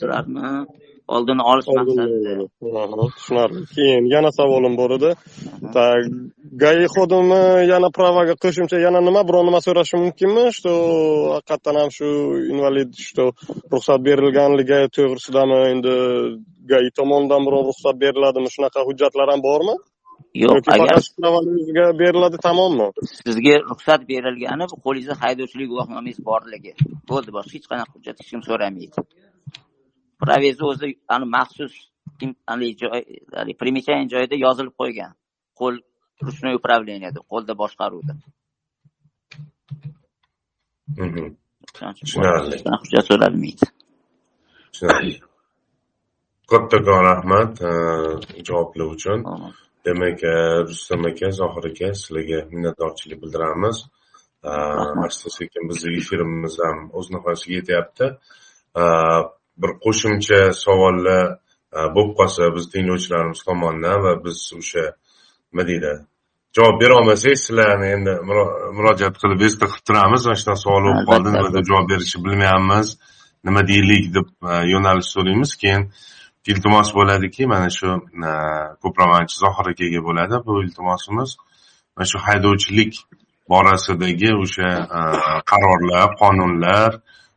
oldini 1.14 1.42
olish 1.50 1.68
maqsadida 1.76 2.34
tushunarli. 3.16 3.60
Keyin 3.76 4.04
yana 4.14 4.30
savolim 4.38 4.74
bor 4.80 4.90
edi. 4.98 5.10
Так 5.76 6.02
gai 6.62 6.78
xodimi 6.94 7.42
yana 7.72 7.88
pravaga 7.98 8.34
qo'shimcha 8.44 8.78
yana 8.86 9.00
nima 9.08 9.22
biror 9.28 9.44
nima 9.48 9.60
so'rashi 9.66 9.96
mumkinmi? 10.04 10.44
Что 10.58 10.72
haqiqatdan 11.36 11.76
ham 11.80 11.90
shu 11.98 12.08
invalid 12.52 12.90
что 13.08 13.24
ruxsat 13.72 14.00
berilganligi 14.08 14.80
to'g'risidami? 14.96 15.60
Endi 15.72 15.94
gai 16.72 16.86
tomonidan 16.98 17.42
biror 17.46 17.62
ruxsat 17.70 17.96
beriladimi? 18.04 18.48
Shunaqa 18.56 18.80
hujjatlar 18.88 19.28
ham 19.32 19.42
bormi? 19.48 19.76
Yo'q 20.44 20.66
agar 20.74 21.92
beriladi 22.02 22.38
tamommi? 22.48 22.88
sizga 23.26 23.54
ruxsat 23.70 24.00
berilgani 24.10 24.64
bu 24.72 24.76
qo'lingizda 24.86 25.16
haydovchilik 25.22 25.68
guvohnomangiz 25.72 26.18
borligi. 26.30 26.72
Bo'ldi 27.10 27.30
boshqa 27.36 27.54
hech 27.56 27.68
qanaqa 27.72 27.92
hujjat 27.96 28.16
hech 28.20 28.30
kim 28.32 28.42
so'ramaydi 28.48 29.06
provezni 30.22 30.64
o'zi 30.72 30.88
maxsus 31.36 31.74
joy 32.82 33.00
примечание 33.60 34.08
joyida 34.14 34.36
yozilib 34.46 34.74
qo'ygan. 34.80 35.12
Qo'l 35.60 35.74
ручной 36.26 36.54
управление 36.60 37.10
deb 37.16 37.24
qo'lda 37.32 37.52
boshqaruvda. 37.62 38.12
Tushunarli. 42.00 42.56
Hujjat 42.82 43.04
so'ralmaydi 43.10 43.66
tushunarli. 44.72 45.16
Kattakon 46.50 47.00
rahmat 47.10 47.54
javoblar 48.48 48.86
uchun. 48.96 49.18
Demak 49.86 50.20
rustam 50.68 51.02
aka 51.10 51.28
zohir 51.40 51.64
aka 51.70 51.88
sizlarga 52.00 52.38
minnatdorchilik 52.52 53.18
bildiramiz. 53.22 53.76
Asta 55.06 55.30
sekin 55.38 55.62
bizni 55.70 55.90
efirimiz 56.00 56.54
ham 56.64 56.78
o'z 56.98 57.06
nihoyasiga 57.14 57.54
yetyapti 57.60 58.06
bir 59.62 59.70
qo'shimcha 59.84 60.40
savollar 60.64 61.24
bo'lib 61.96 62.12
qolsa 62.20 62.52
biz 62.56 62.64
tinglovchilarimiz 62.74 63.40
tomonidan 63.48 63.98
va 64.04 64.12
biz 64.24 64.38
o'sha 64.60 64.84
nima 65.50 65.64
deydi 65.70 65.92
javob 66.56 66.80
bera 66.80 66.94
olmasak 67.00 67.38
sizlarni 67.38 67.88
endi 67.96 68.14
murojaat 68.76 69.16
qilib 69.22 69.40
esda 69.48 69.66
qilib 69.70 69.84
turamiz 69.88 70.22
mana 70.26 70.38
shunaqa 70.40 70.60
savol 70.64 70.82
bo'lib 70.86 71.06
qoldi. 71.10 71.28
Nima 71.36 71.50
deb 71.56 71.64
javob 71.70 71.86
berishni 71.92 72.24
bilmayapmiz. 72.24 72.88
Nima 73.46 73.62
deylik 73.70 74.04
deb 74.16 74.28
yo'nalish 74.72 75.10
so'raymiz. 75.14 75.50
Keyin 75.62 75.82
iltimos 76.52 76.88
bo'ladiki 76.98 77.42
mana 77.52 77.68
shu 77.78 77.88
ko'proq 78.82 79.08
manimcha 79.12 79.36
zohir 79.44 79.66
akaga 79.72 80.00
bo'ladi 80.08 80.36
bu 80.46 80.52
iltimosimiz. 80.64 81.30
Mana 81.94 82.06
shu 82.10 82.18
haydovchilik 82.26 82.92
borasidagi 83.52 84.30
o'sha 84.44 84.70
qarorlar 85.50 86.08
qonunlar 86.22 86.90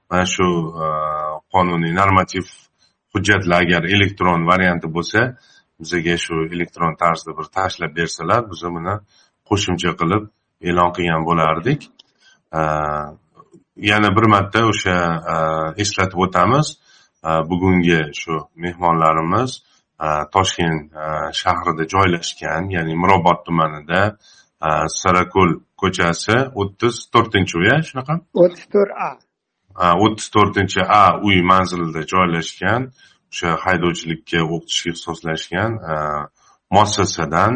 mana 0.09 0.25
shu 0.35 0.47
qonuniy 1.53 1.93
normativ 2.01 2.45
hujjatlar 3.13 3.65
agar 3.65 3.83
elektron 3.95 4.45
varianti 4.51 4.87
bo'lsa 4.95 5.21
bizaga 5.79 6.15
shu 6.25 6.35
elektron 6.55 6.95
tarzda 7.01 7.31
bir 7.37 7.47
tashlab 7.57 7.95
bersalar 7.99 8.41
biz 8.51 8.61
buni 8.75 8.95
qo'shimcha 9.49 9.91
qilib 10.01 10.23
e'lon 10.69 10.91
qilgan 10.97 11.23
bo'lardik. 11.29 11.81
Yana 13.89 14.09
bir 14.17 14.25
marta 14.33 14.59
o'sha 14.71 14.95
eslatib 15.83 16.19
o'tamiz. 16.25 16.67
Bugungi 17.49 18.01
shu 18.21 18.33
mehmonlarimiz 18.63 19.51
toshkent 20.35 20.79
shahrida 21.41 21.83
joylashgan 21.93 22.69
ya'ni 22.75 22.95
mirobod 23.03 23.39
tumanida 23.47 24.01
sarako'l 25.01 25.51
ko'chasi 25.81 26.37
o'ttiz 26.61 26.95
to'rtinchi 27.13 27.55
uy 27.61 27.69
shunaqa? 27.89 28.13
o'ttiz 28.43 28.65
to'rt 28.73 28.91
a. 29.07 29.09
o'ttiz 30.03 30.27
to'rtinchi 30.35 30.81
a 31.01 31.03
uy 31.27 31.37
manzilida 31.51 32.01
joylashgan 32.13 32.81
o'sha 33.31 33.49
haydovchilikka 33.65 34.39
o'qitishga 34.53 34.89
ixtisoslashgan 34.93 35.71
muassasadan 36.75 37.53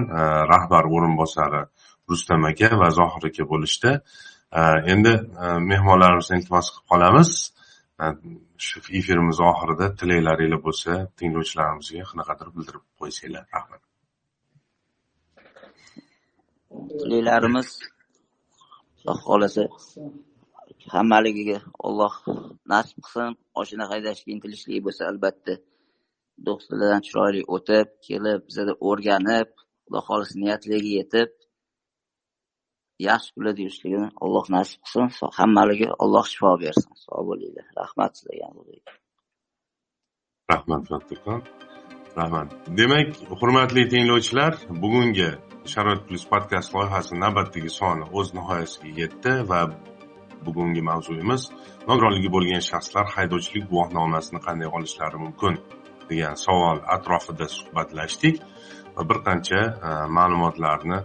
rahbar 0.53 0.83
o'rinbosari 0.95 1.63
rustam 2.09 2.45
aka 2.51 2.69
va 2.81 2.89
zohir 2.99 3.23
aka 3.29 3.43
bo'lishdi. 3.53 3.91
Endi 4.93 5.13
mehmonlarimizni 5.71 6.35
iltimos 6.39 6.67
qilib 6.73 6.85
qolamiz. 6.91 7.31
Shu 8.67 8.77
efirimiz 8.99 9.37
oxirida 9.49 9.85
tilaklaringlar 9.99 10.61
bo'lsa 10.67 10.91
tinglovchilarimizga 11.19 12.03
qanaqadir 12.11 12.47
bildirib 12.55 12.85
qo'ysanglar 12.99 13.45
rahmat 13.55 13.81
tilaklarimiz 16.99 17.69
xudo 18.99 19.13
xohlasa. 19.25 19.63
Hammaligiga 20.93 21.59
olloh 21.87 22.15
nasib 22.73 22.97
qilsin. 23.05 23.31
Mashina 23.57 23.85
haydashga 23.91 24.29
intilishlik 24.35 24.83
bo'lsa 24.87 25.01
albatta 25.11 25.53
do'xtirlardan 26.47 27.01
chiroyli 27.07 27.41
o'tib 27.55 27.87
kelib 28.07 28.39
bizada 28.49 28.73
o'rganib 28.89 29.49
xudo 29.85 29.99
xohlasa 30.07 30.35
niyatlarga 30.43 30.91
yetib 30.99 31.29
yaxshi 33.07 33.29
kunlarda 33.35 33.61
yurishligini 33.65 34.09
alloh 34.23 34.45
nasib 34.57 34.79
qilsin. 34.83 35.07
Hammaliga 35.39 35.89
alloh 36.03 36.25
shifo 36.33 36.51
bersin. 36.65 36.91
Sog' 37.05 37.25
bo'linglar. 37.29 37.65
Rahmat 37.81 38.11
sizlarga 38.17 38.47
rahmat 40.51 40.81
kattakon 40.89 41.41
rahmat. 42.17 42.47
Demak 42.77 43.07
hurmatli 43.39 43.83
tinglovchilar 43.91 44.53
bugungi 44.83 45.29
sharoit 45.71 46.01
Plus 46.07 46.23
podkast 46.31 46.69
loyihasi 46.75 47.13
navbatdagi 47.23 47.71
soni 47.79 48.05
o'z 48.17 48.27
nihoyasiga 48.37 48.91
yetdi 49.01 49.33
va 49.49 49.59
bugungi 50.47 50.81
mavzuyimiz 50.89 51.41
nogironligi 51.89 52.29
bo'lgan 52.35 52.63
shaxslar 52.71 53.05
haydovchilik 53.15 53.65
guvohnomasini 53.71 54.39
qanday 54.47 54.69
olishlari 54.77 55.17
mumkin 55.25 55.53
degan 56.09 56.35
savol 56.45 56.81
atrofida 56.97 57.47
suhbatlashdik 57.57 58.41
va 58.95 59.03
bir 59.09 59.19
qancha 59.27 59.61
e, 59.87 59.89
ma'lumotlarni 60.17 60.99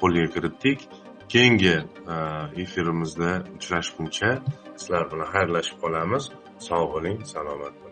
qo'lga 0.00 0.26
kiritdik. 0.34 0.88
Keyingi 1.32 1.76
e, 2.14 2.16
efirimizda 2.64 3.30
uchrashguncha 3.56 4.30
sizlar 4.80 5.06
bilan 5.12 5.32
xayrlashib 5.34 5.78
qolamiz. 5.84 6.32
Sog' 6.68 6.90
bo'ling 6.94 7.22
salomat 7.34 7.74
bo'ling. 7.78 7.89